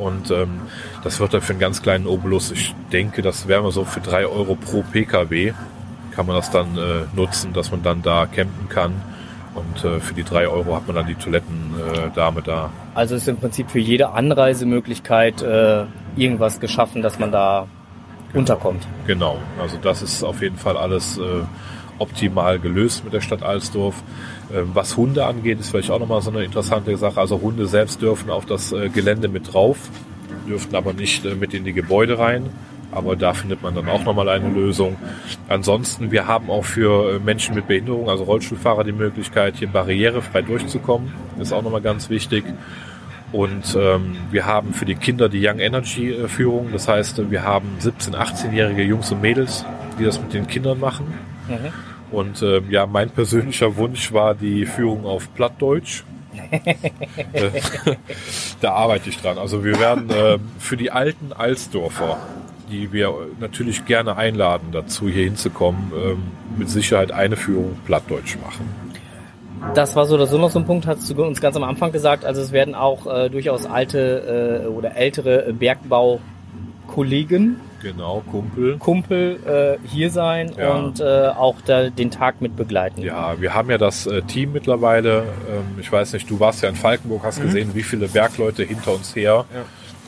Und 0.00 0.30
ähm, 0.30 0.62
das 1.04 1.20
wird 1.20 1.34
dann 1.34 1.42
für 1.42 1.52
einen 1.52 1.60
ganz 1.60 1.82
kleinen 1.82 2.06
Obolus, 2.06 2.50
ich 2.50 2.74
denke, 2.90 3.20
das 3.20 3.46
wären 3.48 3.64
wir 3.64 3.70
so 3.70 3.84
für 3.84 4.00
3 4.00 4.26
Euro 4.26 4.54
pro 4.54 4.82
Pkw, 4.82 5.52
kann 6.12 6.26
man 6.26 6.36
das 6.36 6.50
dann 6.50 6.76
äh, 6.78 7.04
nutzen, 7.14 7.52
dass 7.52 7.70
man 7.70 7.82
dann 7.82 8.02
da 8.02 8.26
campen 8.26 8.68
kann. 8.70 8.94
Und 9.54 9.84
äh, 9.84 10.00
für 10.00 10.14
die 10.14 10.22
3 10.24 10.48
Euro 10.48 10.76
hat 10.76 10.86
man 10.86 10.96
dann 10.96 11.06
die 11.06 11.16
Toilettendame 11.16 12.40
äh, 12.40 12.42
da. 12.42 12.70
Also 12.94 13.14
ist 13.14 13.28
im 13.28 13.36
Prinzip 13.36 13.70
für 13.70 13.78
jede 13.78 14.10
Anreisemöglichkeit 14.10 15.42
äh, 15.42 15.84
irgendwas 16.16 16.60
geschaffen, 16.60 17.02
dass 17.02 17.18
man 17.18 17.30
da 17.30 17.66
unterkommt. 18.32 18.86
Genau, 19.06 19.38
also 19.60 19.76
das 19.82 20.02
ist 20.02 20.22
auf 20.22 20.40
jeden 20.40 20.56
Fall 20.56 20.76
alles 20.76 21.18
äh, 21.18 21.42
optimal 22.00 22.58
gelöst 22.58 23.04
mit 23.04 23.12
der 23.12 23.20
Stadt 23.20 23.42
Alsdorf. 23.42 24.02
Ähm, 24.52 24.70
was 24.74 24.96
Hunde 24.96 25.26
angeht, 25.26 25.60
ist 25.60 25.70
vielleicht 25.70 25.90
auch 25.90 26.00
nochmal 26.00 26.22
so 26.22 26.30
eine 26.30 26.44
interessante 26.44 26.96
Sache. 26.96 27.20
Also 27.20 27.40
Hunde 27.40 27.66
selbst 27.66 28.02
dürfen 28.02 28.30
auf 28.30 28.46
das 28.46 28.72
äh, 28.72 28.88
Gelände 28.88 29.28
mit 29.28 29.52
drauf, 29.52 29.78
dürften 30.48 30.74
aber 30.74 30.92
nicht 30.92 31.24
äh, 31.24 31.34
mit 31.34 31.54
in 31.54 31.64
die 31.64 31.72
Gebäude 31.72 32.18
rein. 32.18 32.50
Aber 32.92 33.14
da 33.14 33.34
findet 33.34 33.62
man 33.62 33.76
dann 33.76 33.88
auch 33.88 34.02
nochmal 34.02 34.28
eine 34.28 34.48
Lösung. 34.48 34.96
Ansonsten, 35.48 36.10
wir 36.10 36.26
haben 36.26 36.50
auch 36.50 36.64
für 36.64 37.14
äh, 37.14 37.18
Menschen 37.20 37.54
mit 37.54 37.68
Behinderung, 37.68 38.08
also 38.10 38.24
Rollstuhlfahrer, 38.24 38.82
die 38.82 38.92
Möglichkeit, 38.92 39.56
hier 39.56 39.68
barrierefrei 39.68 40.42
durchzukommen. 40.42 41.12
Ist 41.38 41.52
auch 41.52 41.62
nochmal 41.62 41.82
ganz 41.82 42.10
wichtig. 42.10 42.44
Und 43.32 43.76
ähm, 43.78 44.16
wir 44.32 44.44
haben 44.44 44.74
für 44.74 44.86
die 44.86 44.96
Kinder 44.96 45.28
die 45.28 45.46
Young 45.46 45.60
Energy 45.60 46.16
Führung. 46.26 46.70
Das 46.72 46.88
heißt, 46.88 47.30
wir 47.30 47.44
haben 47.44 47.68
17-, 47.80 48.16
18-jährige 48.16 48.82
Jungs 48.82 49.12
und 49.12 49.20
Mädels, 49.20 49.64
die 50.00 50.04
das 50.04 50.20
mit 50.20 50.34
den 50.34 50.48
Kindern 50.48 50.80
machen. 50.80 51.14
Mhm. 51.48 51.72
Und 52.12 52.42
äh, 52.42 52.60
ja, 52.70 52.86
mein 52.86 53.10
persönlicher 53.10 53.76
Wunsch 53.76 54.12
war 54.12 54.34
die 54.34 54.66
Führung 54.66 55.06
auf 55.06 55.32
Plattdeutsch. 55.34 56.02
Äh, 56.50 56.74
da 58.60 58.72
arbeite 58.72 59.10
ich 59.10 59.18
dran. 59.18 59.38
Also 59.38 59.64
wir 59.64 59.78
werden 59.78 60.10
äh, 60.10 60.38
für 60.58 60.76
die 60.76 60.90
alten 60.90 61.32
Alsdorfer, 61.32 62.18
die 62.70 62.92
wir 62.92 63.14
natürlich 63.38 63.84
gerne 63.84 64.16
einladen, 64.16 64.68
dazu 64.72 65.08
hier 65.08 65.24
hinzukommen, 65.24 65.92
ähm, 65.94 66.22
mit 66.56 66.68
Sicherheit 66.68 67.12
eine 67.12 67.36
Führung 67.36 67.78
Plattdeutsch 67.84 68.36
machen. 68.42 68.68
Das 69.74 69.94
war 69.94 70.06
so 70.06 70.14
oder 70.14 70.26
so 70.26 70.38
noch 70.38 70.50
so 70.50 70.58
ein 70.58 70.64
Punkt, 70.64 70.86
hast 70.86 71.10
du 71.10 71.24
uns 71.24 71.40
ganz 71.40 71.54
am 71.54 71.64
Anfang 71.64 71.92
gesagt. 71.92 72.24
Also 72.24 72.40
es 72.40 72.50
werden 72.50 72.74
auch 72.74 73.06
äh, 73.06 73.28
durchaus 73.28 73.66
alte 73.66 74.62
äh, 74.64 74.68
oder 74.68 74.96
ältere 74.96 75.52
Bergbaukollegen 75.52 77.60
Genau, 77.80 78.22
Kumpel. 78.30 78.78
Kumpel 78.78 79.78
äh, 79.82 79.88
hier 79.88 80.10
sein 80.10 80.52
ja. 80.56 80.74
und 80.74 81.00
äh, 81.00 81.28
auch 81.28 81.56
da 81.64 81.88
den 81.88 82.10
Tag 82.10 82.40
mit 82.40 82.56
begleiten. 82.56 83.00
Ja, 83.02 83.40
wir 83.40 83.54
haben 83.54 83.70
ja 83.70 83.78
das 83.78 84.06
äh, 84.06 84.22
Team 84.22 84.52
mittlerweile. 84.52 85.22
Ähm, 85.48 85.78
ich 85.80 85.90
weiß 85.90 86.12
nicht, 86.12 86.28
du 86.28 86.38
warst 86.40 86.62
ja 86.62 86.68
in 86.68 86.76
Falkenburg, 86.76 87.22
hast 87.24 87.38
mhm. 87.38 87.44
gesehen, 87.44 87.74
wie 87.74 87.82
viele 87.82 88.08
Bergleute 88.08 88.62
hinter 88.64 88.94
uns 88.94 89.16
her 89.16 89.46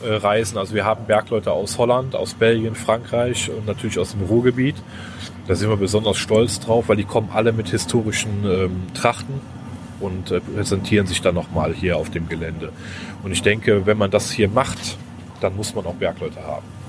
ja. 0.03 0.07
äh, 0.07 0.15
reisen. 0.15 0.57
Also 0.57 0.75
wir 0.75 0.85
haben 0.85 1.05
Bergleute 1.05 1.51
aus 1.51 1.77
Holland, 1.77 2.15
aus 2.15 2.35
Belgien, 2.35 2.75
Frankreich 2.75 3.49
und 3.49 3.65
natürlich 3.65 3.97
aus 3.97 4.11
dem 4.11 4.21
Ruhrgebiet. 4.21 4.75
Da 5.47 5.55
sind 5.55 5.69
wir 5.69 5.77
besonders 5.77 6.17
stolz 6.17 6.59
drauf, 6.59 6.89
weil 6.89 6.97
die 6.97 7.03
kommen 7.03 7.29
alle 7.33 7.51
mit 7.51 7.69
historischen 7.69 8.45
ähm, 8.45 8.83
Trachten 8.93 9.41
und 9.99 10.31
äh, 10.31 10.39
präsentieren 10.39 11.07
sich 11.07 11.21
dann 11.21 11.35
nochmal 11.35 11.73
hier 11.73 11.97
auf 11.97 12.09
dem 12.11 12.29
Gelände. 12.29 12.71
Und 13.23 13.31
ich 13.31 13.41
denke, 13.41 13.85
wenn 13.85 13.97
man 13.97 14.11
das 14.11 14.31
hier 14.31 14.47
macht, 14.47 14.97
dann 15.41 15.55
muss 15.55 15.73
man 15.73 15.85
auch 15.85 15.95
Bergleute 15.95 16.41
haben. 16.45 16.82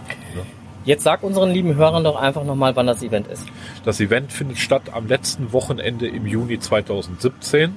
Jetzt 0.85 1.05
sag 1.05 1.23
unseren 1.23 1.51
lieben 1.51 1.77
Hörern 1.77 2.05
doch 2.05 2.17
einfach 2.17 2.45
nochmal, 2.45 2.77
wann 2.77 2.87
das 2.87 3.03
Event 3.03 3.27
ist. 3.29 3.43
Das 3.85 4.01
Event 4.01 4.33
findet 4.33 4.59
statt 4.59 4.83
am 4.93 5.07
letzten 5.07 5.53
Wochenende 5.53 6.07
im 6.07 6.27
Juni 6.27 6.59
2017. 6.59 7.75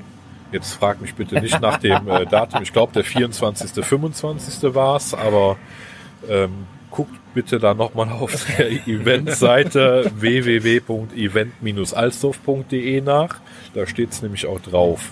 Jetzt 0.51 0.73
frag 0.73 0.99
mich 1.01 1.15
bitte 1.15 1.41
nicht 1.41 1.61
nach 1.61 1.77
dem 1.77 2.07
äh, 2.07 2.25
Datum. 2.29 2.63
Ich 2.63 2.73
glaube, 2.73 2.91
der 2.93 3.03
24., 3.03 3.85
25. 3.85 4.75
war 4.75 4.97
es, 4.97 5.13
aber 5.13 5.57
ähm, 6.29 6.67
guckt 6.91 7.15
bitte 7.33 7.59
da 7.59 7.73
nochmal 7.73 8.09
auf 8.09 8.45
der 8.57 8.71
Eventseite 8.87 10.11
www.event-alsdorf.de 10.15 13.01
nach. 13.01 13.39
Da 13.73 13.87
steht 13.87 14.11
es 14.11 14.21
nämlich 14.21 14.45
auch 14.47 14.59
drauf. 14.59 15.11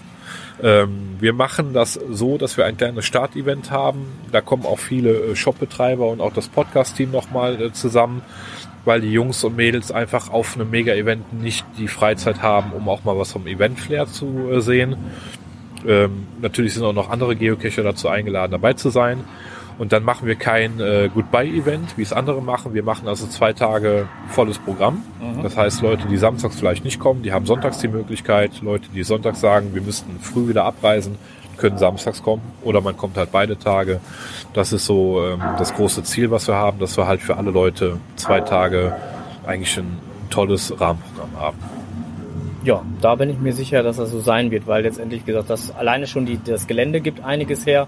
Ähm, 0.61 1.17
wir 1.19 1.33
machen 1.33 1.73
das 1.73 1.93
so, 1.93 2.37
dass 2.37 2.57
wir 2.57 2.65
ein 2.65 2.77
kleines 2.77 3.05
Startevent 3.05 3.71
haben. 3.71 4.05
Da 4.31 4.41
kommen 4.41 4.65
auch 4.65 4.79
viele 4.79 5.11
äh, 5.11 5.35
Shopbetreiber 5.35 6.07
und 6.07 6.21
auch 6.21 6.33
das 6.33 6.47
Podcast-Team 6.47 7.11
nochmal 7.11 7.61
äh, 7.61 7.73
zusammen, 7.73 8.21
weil 8.85 9.01
die 9.01 9.11
Jungs 9.11 9.43
und 9.43 9.55
Mädels 9.55 9.91
einfach 9.91 10.29
auf 10.29 10.55
einem 10.55 10.69
Mega-Event 10.69 11.33
nicht 11.33 11.65
die 11.77 11.87
Freizeit 11.87 12.41
haben, 12.41 12.71
um 12.71 12.87
auch 12.87 13.03
mal 13.03 13.17
was 13.17 13.31
vom 13.31 13.47
Event-Flair 13.47 14.07
zu 14.07 14.49
äh, 14.49 14.61
sehen. 14.61 14.95
Ähm, 15.85 16.27
natürlich 16.41 16.73
sind 16.73 16.83
auch 16.83 16.93
noch 16.93 17.09
andere 17.09 17.35
Geocacher 17.35 17.83
dazu 17.83 18.07
eingeladen, 18.07 18.51
dabei 18.51 18.73
zu 18.73 18.89
sein. 18.89 19.23
Und 19.77 19.91
dann 19.91 20.03
machen 20.03 20.27
wir 20.27 20.35
kein 20.35 20.79
äh, 20.79 21.09
Goodbye-Event, 21.13 21.97
wie 21.97 22.01
es 22.01 22.13
andere 22.13 22.41
machen. 22.41 22.73
Wir 22.73 22.83
machen 22.83 23.07
also 23.07 23.27
zwei 23.27 23.51
Tage 23.51 24.07
volles 24.29 24.57
Programm. 24.57 25.03
Mhm. 25.19 25.43
Das 25.43 25.57
heißt, 25.57 25.81
Leute, 25.81 26.07
die 26.07 26.17
samstags 26.17 26.57
vielleicht 26.57 26.85
nicht 26.85 26.99
kommen, 26.99 27.23
die 27.23 27.33
haben 27.33 27.45
sonntags 27.45 27.79
die 27.79 27.89
Möglichkeit. 27.89 28.61
Leute, 28.61 28.87
die 28.93 29.03
sonntags 29.03 29.41
sagen, 29.41 29.73
wir 29.73 29.81
müssten 29.81 30.19
früh 30.19 30.47
wieder 30.47 30.63
abreisen, 30.63 31.17
können 31.57 31.77
samstags 31.77 32.23
kommen. 32.23 32.41
Oder 32.63 32.79
man 32.79 32.95
kommt 32.95 33.17
halt 33.17 33.31
beide 33.33 33.57
Tage. 33.59 33.99
Das 34.53 34.71
ist 34.71 34.85
so 34.85 35.21
ähm, 35.25 35.41
das 35.57 35.73
große 35.73 36.03
Ziel, 36.03 36.31
was 36.31 36.47
wir 36.47 36.55
haben, 36.55 36.79
dass 36.79 36.95
wir 36.97 37.07
halt 37.07 37.21
für 37.21 37.35
alle 37.35 37.51
Leute 37.51 37.97
zwei 38.15 38.39
Tage 38.39 38.95
eigentlich 39.45 39.77
ein 39.77 39.97
tolles 40.29 40.71
Rahmenprogramm 40.79 41.29
haben. 41.37 41.57
Ja, 42.63 42.81
da 43.01 43.13
bin 43.15 43.29
ich 43.29 43.37
mir 43.37 43.53
sicher, 43.53 43.83
dass 43.83 43.97
das 43.97 44.09
so 44.09 44.21
sein 44.21 44.49
wird, 44.49 44.65
weil 44.65 44.83
letztendlich 44.83 45.23
gesagt, 45.23 45.49
das 45.49 45.75
alleine 45.75 46.07
schon 46.07 46.25
die, 46.25 46.39
das 46.43 46.65
Gelände 46.65 46.99
gibt 46.99 47.23
einiges 47.23 47.65
her 47.65 47.87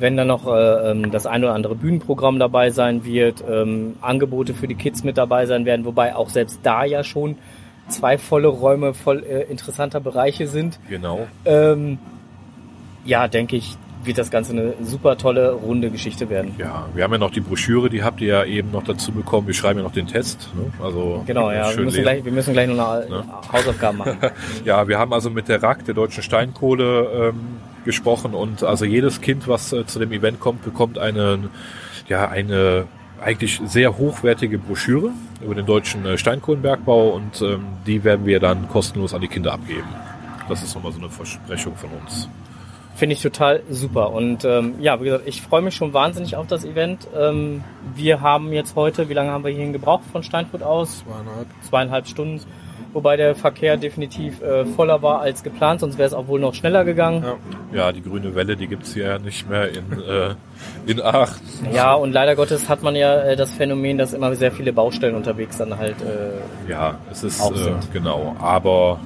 wenn 0.00 0.16
dann 0.16 0.28
noch 0.28 0.46
äh, 0.46 0.90
ähm, 0.90 1.10
das 1.10 1.26
ein 1.26 1.44
oder 1.44 1.54
andere 1.54 1.74
Bühnenprogramm 1.74 2.38
dabei 2.38 2.70
sein 2.70 3.04
wird, 3.04 3.44
ähm, 3.48 3.96
Angebote 4.00 4.54
für 4.54 4.68
die 4.68 4.74
Kids 4.74 5.04
mit 5.04 5.18
dabei 5.18 5.46
sein 5.46 5.64
werden, 5.64 5.84
wobei 5.84 6.14
auch 6.14 6.30
selbst 6.30 6.60
da 6.62 6.84
ja 6.84 7.04
schon 7.04 7.36
zwei 7.88 8.18
volle 8.18 8.48
Räume 8.48 8.94
voll 8.94 9.24
äh, 9.24 9.42
interessanter 9.50 10.00
Bereiche 10.00 10.46
sind. 10.46 10.78
Genau. 10.88 11.26
Ähm, 11.44 11.98
ja, 13.04 13.28
denke 13.28 13.56
ich, 13.56 13.76
wird 14.04 14.18
das 14.18 14.30
Ganze 14.30 14.52
eine 14.52 14.74
super 14.82 15.18
tolle, 15.18 15.52
runde 15.52 15.90
Geschichte 15.90 16.30
werden. 16.30 16.54
Ja, 16.56 16.88
wir 16.94 17.04
haben 17.04 17.12
ja 17.12 17.18
noch 17.18 17.30
die 17.30 17.40
Broschüre, 17.40 17.90
die 17.90 18.02
habt 18.02 18.20
ihr 18.20 18.28
ja 18.28 18.44
eben 18.44 18.70
noch 18.70 18.84
dazu 18.84 19.12
bekommen. 19.12 19.46
Wir 19.46 19.54
schreiben 19.54 19.78
ja 19.78 19.84
noch 19.84 19.92
den 19.92 20.06
Test. 20.06 20.50
Ne? 20.54 20.72
Also 20.82 21.22
genau, 21.26 21.50
ja, 21.50 21.76
wir 21.76 21.84
müssen, 21.84 22.02
gleich, 22.02 22.24
wir 22.24 22.32
müssen 22.32 22.52
gleich 22.52 22.68
noch 22.68 22.88
eine 22.88 23.08
ne? 23.08 23.24
Hausaufgaben 23.52 23.98
machen. 23.98 24.16
ja, 24.64 24.88
wir 24.88 24.98
haben 24.98 25.12
also 25.12 25.28
mit 25.28 25.48
der 25.48 25.62
RAK, 25.62 25.84
der 25.84 25.94
Deutschen 25.94 26.22
Steinkohle, 26.22 27.32
ähm, 27.34 27.40
gesprochen 27.84 28.34
und 28.34 28.62
also 28.62 28.84
jedes 28.84 29.20
Kind, 29.20 29.48
was 29.48 29.72
äh, 29.72 29.86
zu 29.86 29.98
dem 29.98 30.12
Event 30.12 30.40
kommt, 30.40 30.62
bekommt 30.62 30.98
eine, 30.98 31.50
ja, 32.08 32.28
eine 32.28 32.86
eigentlich 33.22 33.60
sehr 33.66 33.98
hochwertige 33.98 34.58
Broschüre 34.58 35.10
über 35.42 35.54
den 35.54 35.66
deutschen 35.66 36.04
äh, 36.06 36.18
Steinkohlenbergbau 36.18 37.10
und 37.10 37.42
ähm, 37.42 37.66
die 37.86 38.04
werden 38.04 38.26
wir 38.26 38.40
dann 38.40 38.68
kostenlos 38.68 39.14
an 39.14 39.20
die 39.20 39.28
Kinder 39.28 39.52
abgeben. 39.52 39.88
Das 40.48 40.62
ist 40.62 40.74
nochmal 40.74 40.92
so 40.92 40.98
eine 40.98 41.10
Versprechung 41.10 41.76
von 41.76 41.90
uns. 41.90 42.28
Finde 42.96 43.14
ich 43.14 43.22
total 43.22 43.62
super. 43.70 44.12
Und 44.12 44.44
ähm, 44.44 44.74
ja, 44.80 45.00
wie 45.00 45.04
gesagt, 45.04 45.26
ich 45.26 45.40
freue 45.40 45.62
mich 45.62 45.74
schon 45.74 45.94
wahnsinnig 45.94 46.36
auf 46.36 46.46
das 46.46 46.64
Event. 46.64 47.06
Ähm, 47.16 47.62
wir 47.94 48.20
haben 48.20 48.52
jetzt 48.52 48.76
heute, 48.76 49.08
wie 49.08 49.14
lange 49.14 49.30
haben 49.30 49.44
wir 49.44 49.50
hierhin 49.50 49.72
gebraucht 49.72 50.02
von 50.12 50.22
Steinfurt 50.22 50.62
aus? 50.62 51.02
Zweieinhalb. 51.04 51.46
Zweieinhalb 51.62 52.08
Stunden 52.08 52.40
wobei 52.92 53.16
der 53.16 53.34
Verkehr 53.34 53.76
definitiv 53.76 54.42
äh, 54.42 54.64
voller 54.64 55.02
war 55.02 55.20
als 55.20 55.42
geplant, 55.42 55.80
sonst 55.80 55.98
wäre 55.98 56.06
es 56.06 56.14
auch 56.14 56.28
wohl 56.28 56.40
noch 56.40 56.54
schneller 56.54 56.84
gegangen. 56.84 57.24
Ja, 57.24 57.36
ja 57.76 57.92
die 57.92 58.02
grüne 58.02 58.34
Welle, 58.34 58.56
die 58.56 58.66
gibt 58.66 58.84
es 58.84 58.94
ja 58.94 59.18
nicht 59.18 59.48
mehr 59.48 59.68
in, 59.68 60.00
äh, 60.00 60.34
in 60.86 61.00
Aachen. 61.00 61.40
Ja, 61.72 61.94
und 61.94 62.12
leider 62.12 62.36
Gottes 62.36 62.68
hat 62.68 62.82
man 62.82 62.96
ja 62.96 63.20
äh, 63.20 63.36
das 63.36 63.52
Phänomen, 63.52 63.98
dass 63.98 64.12
immer 64.12 64.34
sehr 64.34 64.52
viele 64.52 64.72
Baustellen 64.72 65.14
unterwegs 65.14 65.56
dann 65.56 65.76
halt 65.76 65.96
äh, 66.02 66.70
Ja, 66.70 66.98
es 67.10 67.22
ist 67.22 67.40
äh, 67.40 67.72
genau, 67.92 68.36
aber 68.40 68.98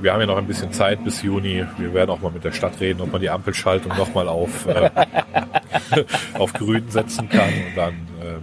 wir 0.00 0.12
haben 0.12 0.20
ja 0.20 0.26
noch 0.26 0.38
ein 0.38 0.46
bisschen 0.46 0.72
Zeit 0.72 1.04
bis 1.04 1.22
Juni. 1.22 1.64
Wir 1.76 1.92
werden 1.94 2.10
auch 2.10 2.20
mal 2.20 2.32
mit 2.32 2.44
der 2.44 2.52
Stadt 2.52 2.80
reden, 2.80 3.00
ob 3.02 3.12
man 3.12 3.20
die 3.20 3.30
Ampelschaltung 3.30 3.96
nochmal 3.96 4.28
auf, 4.28 4.66
äh, 4.66 4.90
auf 6.38 6.52
grün 6.52 6.88
setzen 6.88 7.28
kann 7.28 7.48
und 7.48 7.76
dann 7.76 7.94
ähm, 8.22 8.42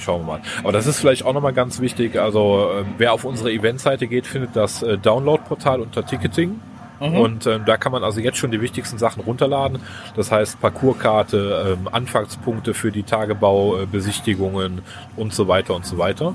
schauen 0.00 0.22
wir 0.22 0.32
mal. 0.32 0.40
Aber 0.62 0.72
das 0.72 0.86
ist 0.86 1.00
vielleicht 1.00 1.24
auch 1.24 1.32
nochmal 1.32 1.52
ganz 1.52 1.80
wichtig. 1.80 2.18
Also 2.18 2.70
äh, 2.70 2.84
wer 2.98 3.12
auf 3.12 3.24
unsere 3.24 3.52
Eventseite 3.52 4.06
geht, 4.06 4.26
findet 4.26 4.56
das 4.56 4.82
äh, 4.82 4.98
Download-Portal 4.98 5.80
unter 5.80 6.04
Ticketing. 6.04 6.60
Mhm. 7.00 7.16
Und 7.16 7.46
ähm, 7.46 7.62
da 7.64 7.76
kann 7.76 7.92
man 7.92 8.04
also 8.04 8.20
jetzt 8.20 8.38
schon 8.38 8.50
die 8.50 8.60
wichtigsten 8.60 8.98
Sachen 8.98 9.22
runterladen. 9.22 9.80
Das 10.16 10.30
heißt 10.30 10.60
Parcourskarte, 10.60 11.78
ähm, 11.78 11.88
Anfangspunkte 11.90 12.74
für 12.74 12.92
die 12.92 13.02
Tagebaubesichtigungen 13.02 14.82
und 15.16 15.32
so 15.32 15.48
weiter 15.48 15.74
und 15.74 15.86
so 15.86 15.98
weiter. 15.98 16.34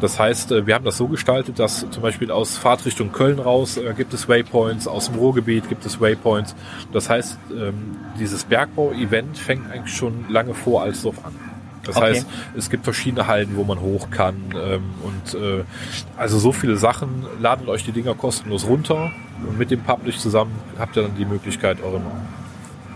Das 0.00 0.18
heißt, 0.18 0.52
äh, 0.52 0.66
wir 0.66 0.74
haben 0.74 0.84
das 0.84 0.96
so 0.96 1.06
gestaltet, 1.06 1.58
dass 1.58 1.88
zum 1.90 2.02
Beispiel 2.02 2.30
aus 2.30 2.58
Fahrtrichtung 2.58 3.12
Köln 3.12 3.38
raus 3.38 3.76
äh, 3.76 3.94
gibt 3.96 4.12
es 4.12 4.28
Waypoints, 4.28 4.88
aus 4.88 5.06
dem 5.06 5.14
Ruhrgebiet 5.16 5.68
gibt 5.68 5.86
es 5.86 6.00
Waypoints. 6.00 6.56
Das 6.92 7.08
heißt, 7.08 7.38
ähm, 7.52 7.96
dieses 8.18 8.44
Bergbau-Event 8.44 9.38
fängt 9.38 9.70
eigentlich 9.70 9.96
schon 9.96 10.24
lange 10.28 10.54
vor 10.54 10.82
Alsdorf 10.82 11.24
an. 11.24 11.49
Das 11.84 11.96
okay. 11.96 12.06
heißt, 12.06 12.26
es 12.56 12.70
gibt 12.70 12.84
verschiedene 12.84 13.26
Hallen, 13.26 13.56
wo 13.56 13.64
man 13.64 13.80
hoch 13.80 14.10
kann. 14.10 14.54
Ähm, 14.54 14.82
und 15.02 15.34
äh, 15.34 15.64
also 16.16 16.38
so 16.38 16.52
viele 16.52 16.76
Sachen. 16.76 17.26
Ladet 17.40 17.68
euch 17.68 17.84
die 17.84 17.92
Dinger 17.92 18.14
kostenlos 18.14 18.66
runter. 18.66 19.10
Und 19.46 19.58
mit 19.58 19.70
dem 19.70 19.80
Publish 19.80 20.18
zusammen 20.18 20.52
habt 20.78 20.96
ihr 20.96 21.02
dann 21.02 21.16
die 21.16 21.24
Möglichkeit, 21.24 21.82
euren 21.82 22.02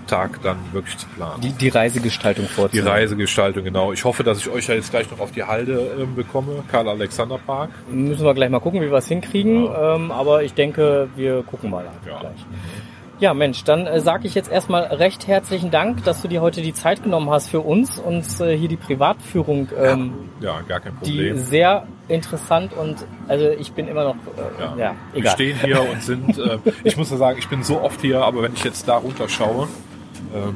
Tag 0.06 0.42
dann 0.42 0.58
wirklich 0.72 0.96
zu 0.98 1.06
planen. 1.08 1.40
Die, 1.40 1.52
die 1.52 1.68
Reisegestaltung 1.68 2.46
vorzunehmen. 2.46 2.86
Die 2.86 2.90
Reisegestaltung, 2.90 3.64
genau. 3.64 3.92
Ich 3.92 4.04
hoffe, 4.04 4.22
dass 4.22 4.38
ich 4.38 4.48
euch 4.50 4.68
ja 4.68 4.74
jetzt 4.74 4.90
gleich 4.90 5.10
noch 5.10 5.20
auf 5.20 5.32
die 5.32 5.44
Halde 5.44 5.96
äh, 6.02 6.04
bekomme, 6.04 6.62
Karl-Alexander-Park. 6.70 7.70
Müssen 7.90 8.24
wir 8.24 8.34
gleich 8.34 8.50
mal 8.50 8.60
gucken, 8.60 8.80
wie 8.82 8.90
wir 8.90 8.98
es 8.98 9.08
hinkriegen. 9.08 9.64
Ja. 9.64 9.96
Ähm, 9.96 10.10
aber 10.10 10.42
ich 10.42 10.54
denke, 10.54 11.08
wir 11.16 11.42
gucken 11.42 11.70
mal 11.70 11.84
ja. 12.06 12.18
gleich. 12.20 12.44
Ja, 13.24 13.32
Mensch, 13.32 13.64
dann 13.64 13.86
äh, 13.86 14.00
sage 14.00 14.26
ich 14.26 14.34
jetzt 14.34 14.52
erstmal 14.52 14.82
recht 14.82 15.26
herzlichen 15.26 15.70
Dank, 15.70 16.04
dass 16.04 16.20
du 16.20 16.28
dir 16.28 16.42
heute 16.42 16.60
die 16.60 16.74
Zeit 16.74 17.02
genommen 17.02 17.30
hast 17.30 17.48
für 17.48 17.60
uns, 17.60 17.98
uns 17.98 18.38
äh, 18.38 18.54
hier 18.54 18.68
die 18.68 18.76
Privatführung, 18.76 19.68
ähm, 19.82 20.12
Ja, 20.42 20.60
gar 20.60 20.80
kein 20.80 20.92
die 21.02 21.12
Problem. 21.12 21.38
sehr 21.38 21.86
interessant 22.08 22.74
und 22.74 22.96
also 23.26 23.48
ich 23.48 23.72
bin 23.72 23.88
immer 23.88 24.04
noch, 24.04 24.16
äh, 24.16 24.60
ja, 24.62 24.76
Ja. 24.76 24.94
Wir 25.14 25.20
egal. 25.20 25.32
stehen 25.32 25.56
hier 25.58 25.80
und 25.90 26.02
sind, 26.02 26.36
äh, 26.36 26.58
ich 26.84 26.98
muss 26.98 27.10
ja 27.12 27.16
sagen, 27.16 27.38
ich 27.38 27.48
bin 27.48 27.62
so 27.62 27.80
oft 27.80 27.98
hier, 28.02 28.22
aber 28.22 28.42
wenn 28.42 28.52
ich 28.52 28.62
jetzt 28.62 28.86
da 28.88 28.98
runterschaue, 28.98 29.68
ähm, 30.34 30.54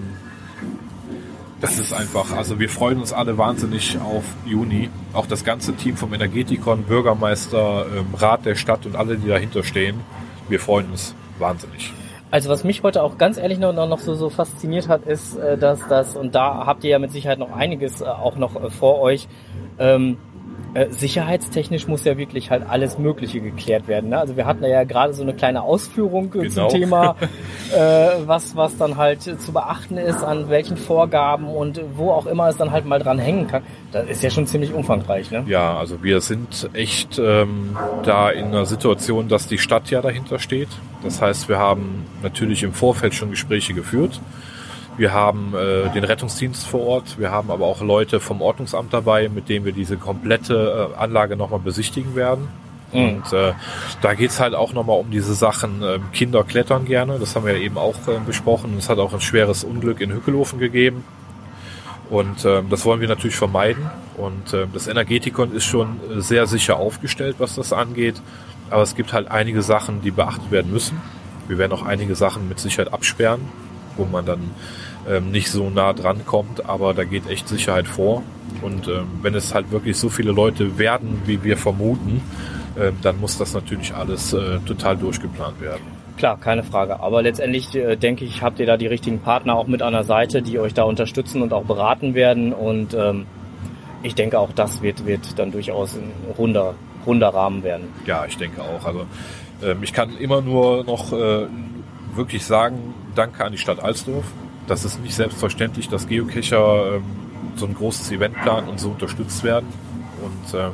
das 1.62 1.78
ist 1.78 1.94
einfach, 1.94 2.36
also 2.36 2.60
wir 2.60 2.68
freuen 2.68 2.98
uns 3.00 3.14
alle 3.14 3.38
wahnsinnig 3.38 3.96
auf 3.98 4.24
Juni. 4.44 4.90
Auch 5.14 5.26
das 5.26 5.42
ganze 5.42 5.74
Team 5.74 5.96
vom 5.96 6.12
Energetikon, 6.12 6.82
Bürgermeister, 6.82 7.86
ähm, 7.96 8.14
Rat 8.14 8.44
der 8.44 8.56
Stadt 8.56 8.84
und 8.84 8.94
alle, 8.94 9.16
die 9.16 9.28
dahinter 9.28 9.64
stehen. 9.64 10.00
Wir 10.50 10.60
freuen 10.60 10.90
uns 10.90 11.14
wahnsinnig. 11.38 11.94
Also 12.30 12.50
was 12.50 12.62
mich 12.62 12.82
heute 12.82 13.02
auch 13.02 13.16
ganz 13.16 13.38
ehrlich 13.38 13.58
noch, 13.58 13.72
noch 13.72 13.98
so, 13.98 14.14
so 14.14 14.28
fasziniert 14.28 14.88
hat, 14.88 15.06
ist, 15.06 15.36
äh, 15.36 15.56
dass 15.56 15.86
das, 15.88 16.14
und 16.14 16.34
da 16.34 16.66
habt 16.66 16.84
ihr 16.84 16.90
ja 16.90 16.98
mit 16.98 17.10
Sicherheit 17.10 17.38
noch 17.38 17.52
einiges 17.52 18.02
äh, 18.02 18.04
auch 18.04 18.36
noch 18.36 18.54
äh, 18.56 18.70
vor 18.70 19.00
euch, 19.00 19.28
ähm, 19.78 20.18
äh, 20.74 20.86
sicherheitstechnisch 20.90 21.88
muss 21.88 22.04
ja 22.04 22.16
wirklich 22.18 22.50
halt 22.50 22.64
alles 22.68 22.98
Mögliche 22.98 23.40
geklärt 23.40 23.88
werden. 23.88 24.10
Ne? 24.10 24.18
Also 24.18 24.36
wir 24.36 24.46
hatten 24.46 24.64
ja 24.64 24.84
gerade 24.84 25.12
so 25.14 25.22
eine 25.22 25.34
kleine 25.34 25.62
Ausführung 25.62 26.26
äh, 26.34 26.48
Genau. 26.48 26.68
zum 26.68 26.80
Thema, 26.80 27.16
äh, 27.74 27.78
was, 28.26 28.54
was 28.56 28.76
dann 28.76 28.96
halt 28.96 29.22
zu 29.22 29.52
beachten 29.52 29.96
ist, 29.96 30.22
an 30.22 30.48
welchen 30.48 30.76
Vorgaben 30.76 31.46
und 31.48 31.80
wo 31.96 32.10
auch 32.10 32.26
immer 32.26 32.48
es 32.48 32.56
dann 32.56 32.70
halt 32.70 32.84
mal 32.86 32.98
dran 32.98 33.18
hängen 33.18 33.46
kann. 33.48 33.62
Das 33.92 34.06
ist 34.08 34.22
ja 34.22 34.30
schon 34.30 34.46
ziemlich 34.46 34.72
umfangreich. 34.72 35.30
Ne? 35.30 35.44
Ja, 35.46 35.78
also 35.78 36.02
wir 36.02 36.20
sind 36.20 36.68
echt 36.74 37.18
ähm, 37.18 37.76
da 38.04 38.30
in 38.30 38.46
einer 38.46 38.66
Situation, 38.66 39.28
dass 39.28 39.46
die 39.46 39.58
Stadt 39.58 39.90
ja 39.90 40.02
dahinter 40.02 40.38
steht. 40.38 40.68
Das 41.02 41.22
heißt, 41.22 41.48
wir 41.48 41.58
haben 41.58 42.04
natürlich 42.22 42.62
im 42.62 42.72
Vorfeld 42.72 43.14
schon 43.14 43.30
Gespräche 43.30 43.72
geführt. 43.74 44.20
Wir 44.98 45.12
haben 45.12 45.54
äh, 45.54 45.88
den 45.90 46.02
Rettungsdienst 46.04 46.66
vor 46.66 46.84
Ort, 46.86 47.18
wir 47.18 47.30
haben 47.30 47.50
aber 47.50 47.64
auch 47.64 47.80
Leute 47.80 48.18
vom 48.18 48.42
Ordnungsamt 48.42 48.92
dabei, 48.92 49.28
mit 49.28 49.48
denen 49.48 49.64
wir 49.64 49.72
diese 49.72 49.96
komplette 49.96 50.90
äh, 50.94 50.98
Anlage 50.98 51.36
nochmal 51.36 51.60
besichtigen 51.60 52.16
werden. 52.16 52.48
Mhm. 52.92 53.00
Und 53.00 53.32
äh, 53.32 53.52
da 54.02 54.14
geht's 54.14 54.40
halt 54.40 54.54
auch 54.54 54.72
nochmal 54.72 54.98
um 54.98 55.10
diese 55.10 55.34
Sachen. 55.34 55.82
Ähm, 55.82 56.10
Kinder 56.12 56.42
klettern 56.42 56.84
gerne, 56.84 57.18
das 57.18 57.36
haben 57.36 57.46
wir 57.46 57.54
eben 57.54 57.78
auch 57.78 57.94
äh, 58.08 58.18
besprochen. 58.26 58.76
Es 58.76 58.88
hat 58.88 58.98
auch 58.98 59.14
ein 59.14 59.20
schweres 59.20 59.62
Unglück 59.62 60.00
in 60.00 60.12
Hückelhofen 60.12 60.58
gegeben. 60.58 61.04
Und 62.10 62.44
ähm, 62.44 62.68
das 62.70 62.84
wollen 62.84 63.00
wir 63.00 63.08
natürlich 63.08 63.36
vermeiden. 63.36 63.88
Und 64.16 64.52
ähm, 64.52 64.70
das 64.72 64.88
Energetikon 64.88 65.52
ist 65.52 65.64
schon 65.64 66.00
äh, 66.10 66.20
sehr 66.20 66.46
sicher 66.46 66.76
aufgestellt, 66.78 67.36
was 67.38 67.54
das 67.54 67.72
angeht. 67.72 68.20
Aber 68.70 68.82
es 68.82 68.96
gibt 68.96 69.12
halt 69.12 69.30
einige 69.30 69.62
Sachen, 69.62 70.02
die 70.02 70.10
beachtet 70.10 70.50
werden 70.50 70.72
müssen. 70.72 71.00
Wir 71.46 71.58
werden 71.58 71.72
auch 71.72 71.84
einige 71.84 72.14
Sachen 72.16 72.48
mit 72.48 72.58
Sicherheit 72.58 72.92
absperren, 72.92 73.40
wo 73.96 74.04
man 74.04 74.26
dann 74.26 74.50
ähm, 75.08 75.30
nicht 75.30 75.50
so 75.50 75.70
nah 75.70 75.92
dran 75.92 76.24
kommt. 76.26 76.66
Aber 76.66 76.94
da 76.94 77.04
geht 77.04 77.28
echt 77.28 77.48
Sicherheit 77.48 77.86
vor. 77.86 78.22
Und 78.62 78.88
ähm, 78.88 79.06
wenn 79.22 79.34
es 79.34 79.54
halt 79.54 79.70
wirklich 79.70 79.96
so 79.96 80.08
viele 80.08 80.32
Leute 80.32 80.78
werden, 80.78 81.22
wie 81.26 81.42
wir 81.44 81.56
vermuten, 81.56 82.22
ähm, 82.78 82.96
dann 83.02 83.20
muss 83.20 83.38
das 83.38 83.54
natürlich 83.54 83.94
alles 83.94 84.32
äh, 84.32 84.58
total 84.66 84.96
durchgeplant 84.96 85.60
werden. 85.60 85.82
Klar, 86.16 86.38
keine 86.38 86.64
Frage. 86.64 87.00
Aber 87.00 87.22
letztendlich 87.22 87.74
äh, 87.74 87.96
denke 87.96 88.24
ich, 88.24 88.42
habt 88.42 88.58
ihr 88.58 88.66
da 88.66 88.76
die 88.76 88.86
richtigen 88.86 89.20
Partner 89.20 89.54
auch 89.56 89.66
mit 89.66 89.82
an 89.82 89.92
der 89.92 90.04
Seite, 90.04 90.42
die 90.42 90.58
euch 90.58 90.74
da 90.74 90.82
unterstützen 90.82 91.42
und 91.42 91.52
auch 91.52 91.64
beraten 91.64 92.14
werden. 92.14 92.52
Und 92.52 92.94
ähm, 92.94 93.26
ich 94.02 94.14
denke, 94.14 94.38
auch 94.38 94.52
das 94.52 94.82
wird, 94.82 95.06
wird 95.06 95.38
dann 95.38 95.52
durchaus 95.52 95.94
ein 95.94 96.10
runder, 96.36 96.74
runder 97.06 97.28
Rahmen 97.28 97.62
werden. 97.62 97.88
Ja, 98.06 98.24
ich 98.26 98.36
denke 98.36 98.62
auch. 98.62 98.84
Also 98.84 99.06
ähm, 99.62 99.82
ich 99.82 99.92
kann 99.92 100.16
immer 100.16 100.40
nur 100.40 100.84
noch 100.84 101.12
äh, 101.12 101.46
wirklich 102.14 102.44
sagen, 102.44 102.94
danke 103.14 103.44
an 103.44 103.52
die 103.52 103.58
Stadt 103.58 103.80
Alsdorf. 103.80 104.24
Das 104.68 104.84
ist 104.84 105.00
nicht 105.00 105.14
selbstverständlich, 105.14 105.88
dass 105.88 106.06
Geocacher 106.06 106.96
ähm, 106.96 107.02
so 107.56 107.66
ein 107.66 107.74
großes 107.74 108.12
Event 108.12 108.40
planen 108.42 108.68
und 108.68 108.78
so 108.78 108.90
unterstützt 108.90 109.42
werden. 109.42 109.66
Und 110.22 110.58
äh, 110.58 110.70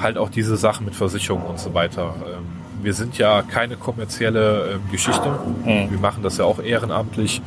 halt 0.00 0.18
auch 0.18 0.28
diese 0.28 0.56
Sachen 0.56 0.84
mit 0.84 0.94
Versicherungen 0.94 1.46
und 1.46 1.58
so 1.58 1.74
weiter. 1.74 2.14
Ähm, 2.26 2.44
wir 2.82 2.94
sind 2.94 3.18
ja 3.18 3.42
keine 3.42 3.76
kommerzielle 3.76 4.74
ähm, 4.74 4.80
Geschichte. 4.92 5.30
Mhm. 5.64 5.90
Wir 5.90 5.98
machen 5.98 6.22
das 6.22 6.38
ja 6.38 6.44
auch 6.44 6.60
ehrenamtlich. 6.60 7.42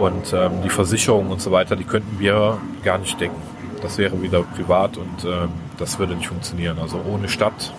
Und 0.00 0.32
ähm, 0.32 0.62
die 0.62 0.70
Versicherungen 0.70 1.30
und 1.30 1.40
so 1.40 1.50
weiter, 1.50 1.76
die 1.76 1.84
könnten 1.84 2.18
wir 2.18 2.58
gar 2.82 2.98
nicht 2.98 3.20
decken. 3.20 3.36
Das 3.82 3.98
wäre 3.98 4.22
wieder 4.22 4.42
privat 4.42 4.96
und 4.96 5.24
ähm, 5.24 5.50
das 5.78 5.98
würde 5.98 6.14
nicht 6.14 6.28
funktionieren. 6.28 6.78
Also 6.78 7.00
ohne 7.06 7.28
Stadt 7.28 7.74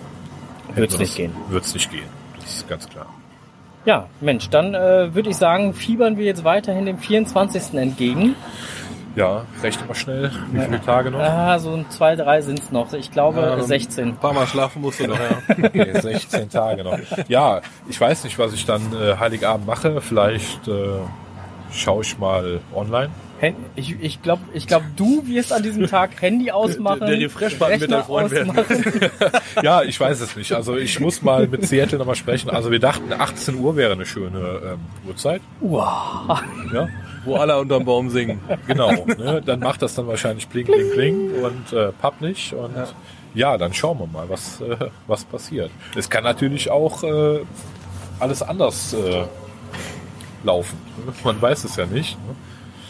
nicht 0.76 1.16
gehen. 1.16 1.32
Wird 1.48 1.64
es 1.64 1.74
nicht 1.74 1.90
gehen. 1.90 2.08
Das 2.40 2.56
ist 2.56 2.68
ganz 2.68 2.88
klar. 2.88 3.06
Ja, 3.86 4.08
Mensch, 4.20 4.50
dann 4.50 4.74
äh, 4.74 5.14
würde 5.14 5.30
ich 5.30 5.36
sagen, 5.36 5.72
fiebern 5.72 6.18
wir 6.18 6.24
jetzt 6.24 6.44
weiterhin 6.44 6.86
dem 6.86 6.98
24. 6.98 7.74
entgegen. 7.74 8.34
Ja, 9.14 9.46
rechne 9.62 9.86
mal 9.86 9.94
schnell. 9.94 10.30
Wie 10.52 10.60
viele 10.60 10.82
Tage 10.82 11.10
noch? 11.10 11.20
Ah, 11.20 11.58
so 11.58 11.72
ein 11.72 11.88
zwei, 11.88 12.16
drei 12.16 12.42
sind's 12.42 12.70
noch. 12.70 12.92
Ich 12.92 13.10
glaube 13.10 13.40
Ja, 13.40 13.62
16. 13.62 14.08
Ein 14.08 14.16
paar 14.16 14.34
Mal 14.34 14.46
schlafen 14.46 14.82
musst 14.82 15.00
du 15.00 15.06
noch, 15.06 15.18
ja. 15.18 15.38
Okay, 15.64 15.98
16 15.98 16.50
Tage 16.50 16.84
noch. 16.84 16.98
Ja, 17.28 17.62
ich 17.88 17.98
weiß 17.98 18.24
nicht, 18.24 18.38
was 18.38 18.52
ich 18.52 18.66
dann 18.66 18.82
äh, 18.92 19.16
Heiligabend 19.18 19.66
mache. 19.66 20.02
Vielleicht 20.02 20.68
äh, 20.68 20.98
schaue 21.72 22.02
ich 22.02 22.18
mal 22.18 22.60
online. 22.74 23.08
Ich, 23.74 23.94
ich 24.00 24.22
glaube, 24.22 24.42
ich 24.54 24.66
glaub, 24.66 24.82
du 24.96 25.26
wirst 25.26 25.52
an 25.52 25.62
diesem 25.62 25.86
Tag 25.86 26.20
Handy 26.22 26.50
ausmachen. 26.50 27.00
Der- 27.00 27.10
der 27.10 27.20
Refresh-Button 27.20 27.80
wird 27.80 27.90
dein 27.92 28.00
Rechner 28.00 28.04
Freund 28.04 28.30
werden. 28.30 29.10
Ja, 29.62 29.82
ich 29.82 30.00
weiß 30.00 30.20
es 30.20 30.36
nicht. 30.36 30.52
Also 30.52 30.76
ich 30.76 31.00
muss 31.00 31.20
mal 31.22 31.46
mit 31.46 31.66
Seattle 31.66 31.98
nochmal 31.98 32.14
sprechen. 32.14 32.48
Also 32.50 32.70
wir 32.70 32.78
dachten, 32.80 33.12
18 33.12 33.56
Uhr 33.56 33.76
wäre 33.76 33.92
eine 33.92 34.06
schöne 34.06 34.38
ähm, 34.72 34.78
Uhrzeit. 35.06 35.42
Uah. 35.60 36.42
Ja, 36.72 36.88
Wo 37.24 37.36
alle 37.36 37.58
unterm 37.58 37.84
Baum 37.84 38.08
singen. 38.10 38.40
genau. 38.66 38.90
Ne? 39.04 39.42
Dann 39.44 39.60
macht 39.60 39.82
das 39.82 39.94
dann 39.94 40.06
wahrscheinlich 40.06 40.48
bling, 40.48 40.66
bling, 40.66 40.90
bling 40.92 41.30
und 41.44 41.72
äh, 41.72 41.92
pappt 41.92 42.22
nicht. 42.22 42.54
Und 42.54 42.72
ja. 43.34 43.58
dann 43.58 43.74
schauen 43.74 43.98
wir 43.98 44.06
mal, 44.06 44.28
was, 44.30 44.60
äh, 44.62 44.76
was 45.06 45.24
passiert. 45.24 45.70
Es 45.94 46.08
kann 46.08 46.24
natürlich 46.24 46.70
auch 46.70 47.02
äh, 47.02 47.40
alles 48.18 48.42
anders 48.42 48.94
äh, 48.94 49.24
laufen. 50.42 50.78
Man 51.24 51.40
weiß 51.40 51.64
es 51.64 51.76
ja 51.76 51.84
nicht. 51.86 52.16
Ne? 52.26 52.34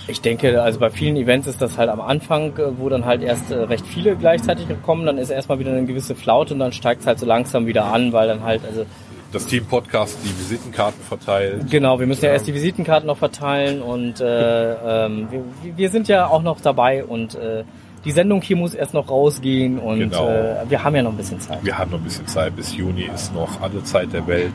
Ich 0.08 0.20
denke, 0.20 0.62
also 0.62 0.78
bei 0.78 0.90
vielen 0.90 1.16
Events 1.16 1.48
ist 1.48 1.60
das 1.60 1.78
halt 1.78 1.88
am 1.90 2.00
Anfang, 2.00 2.56
äh, 2.58 2.78
wo 2.78 2.88
dann 2.88 3.04
halt 3.04 3.22
erst 3.22 3.50
äh, 3.50 3.56
recht 3.56 3.84
viele 3.86 4.14
gleichzeitig 4.16 4.66
kommen, 4.84 5.04
dann 5.06 5.18
ist 5.18 5.30
erstmal 5.30 5.58
wieder 5.58 5.72
eine 5.72 5.84
gewisse 5.84 6.14
Flaute 6.14 6.54
und 6.54 6.60
dann 6.60 6.72
steigt 6.72 7.00
es 7.00 7.06
halt 7.06 7.18
so 7.18 7.26
langsam 7.26 7.66
wieder 7.66 7.86
an, 7.86 8.12
weil 8.12 8.28
dann 8.28 8.44
halt, 8.44 8.62
also 8.64 8.86
Das 9.32 9.46
Team 9.46 9.64
Podcast 9.66 10.18
die 10.24 10.28
Visitenkarten 10.38 11.02
verteilt. 11.02 11.68
genau, 11.70 11.98
wir 11.98 12.06
müssen 12.06 12.24
ja 12.24 12.30
erst 12.30 12.46
die 12.46 12.54
Visitenkarten 12.54 13.06
noch 13.08 13.16
verteilen 13.18 13.82
und 13.82 14.20
äh, 14.20 14.72
ähm, 15.06 15.26
wir, 15.30 15.76
wir 15.76 15.90
sind 15.90 16.06
ja 16.06 16.28
auch 16.28 16.42
noch 16.42 16.60
dabei 16.60 17.04
und 17.04 17.34
äh, 17.34 17.64
die 18.04 18.12
Sendung 18.12 18.40
hier 18.42 18.56
muss 18.56 18.74
erst 18.74 18.94
noch 18.94 19.10
rausgehen 19.10 19.80
und 19.80 19.98
Genau. 19.98 20.28
äh, 20.28 20.54
wir 20.68 20.84
haben 20.84 20.94
ja 20.94 21.02
noch 21.02 21.10
ein 21.10 21.16
bisschen 21.16 21.40
Zeit. 21.40 21.58
Wir 21.64 21.76
haben 21.76 21.90
noch 21.90 21.98
ein 21.98 22.04
bisschen 22.04 22.28
Zeit. 22.28 22.54
Bis 22.54 22.76
Juni 22.76 23.10
ist 23.12 23.34
noch 23.34 23.60
alle 23.60 23.82
Zeit 23.82 24.12
der 24.12 24.24
Welt. 24.28 24.52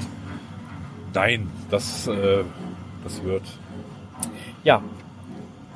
Nein, 1.14 1.50
das, 1.70 2.08
äh, 2.08 2.44
das 3.04 3.22
wird. 3.26 3.44
Ja, 4.64 4.82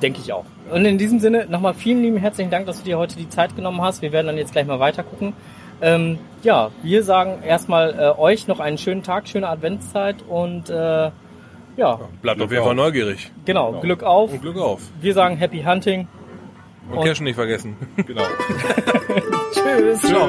denke 0.02 0.20
ich 0.22 0.32
auch. 0.32 0.44
Und 0.70 0.84
in 0.84 0.98
diesem 0.98 1.20
Sinne 1.20 1.46
nochmal 1.48 1.74
vielen 1.74 2.02
lieben 2.02 2.16
herzlichen 2.16 2.50
Dank, 2.50 2.66
dass 2.66 2.78
du 2.78 2.84
dir 2.84 2.98
heute 2.98 3.16
die 3.16 3.28
Zeit 3.28 3.56
genommen 3.56 3.80
hast. 3.82 4.02
Wir 4.02 4.12
werden 4.12 4.26
dann 4.26 4.36
jetzt 4.36 4.52
gleich 4.52 4.66
mal 4.66 4.80
weiter 4.80 5.02
gucken. 5.02 5.32
Ähm, 5.80 6.18
ja, 6.42 6.70
wir 6.82 7.02
sagen 7.02 7.42
erstmal 7.46 7.94
äh, 7.98 8.18
euch 8.18 8.48
noch 8.48 8.60
einen 8.60 8.78
schönen 8.78 9.02
Tag, 9.02 9.28
schöne 9.28 9.48
Adventszeit 9.48 10.16
und 10.26 10.70
äh, 10.70 11.10
ja, 11.76 12.00
Bleibt 12.22 12.40
auf 12.40 12.50
jeden 12.50 12.64
Fall 12.64 12.74
neugierig. 12.74 13.30
genau, 13.44 13.72
Glück 13.80 14.02
auf. 14.02 14.32
Und 14.32 14.40
Glück 14.40 14.56
auf. 14.58 14.80
Wir 15.00 15.12
sagen 15.12 15.36
Happy 15.36 15.62
Hunting. 15.62 16.08
Und 16.90 17.04
Cash 17.04 17.20
nicht 17.20 17.34
vergessen. 17.34 17.76
Genau. 18.06 18.22
Tschüss. 19.52 20.00
Ciao. 20.02 20.28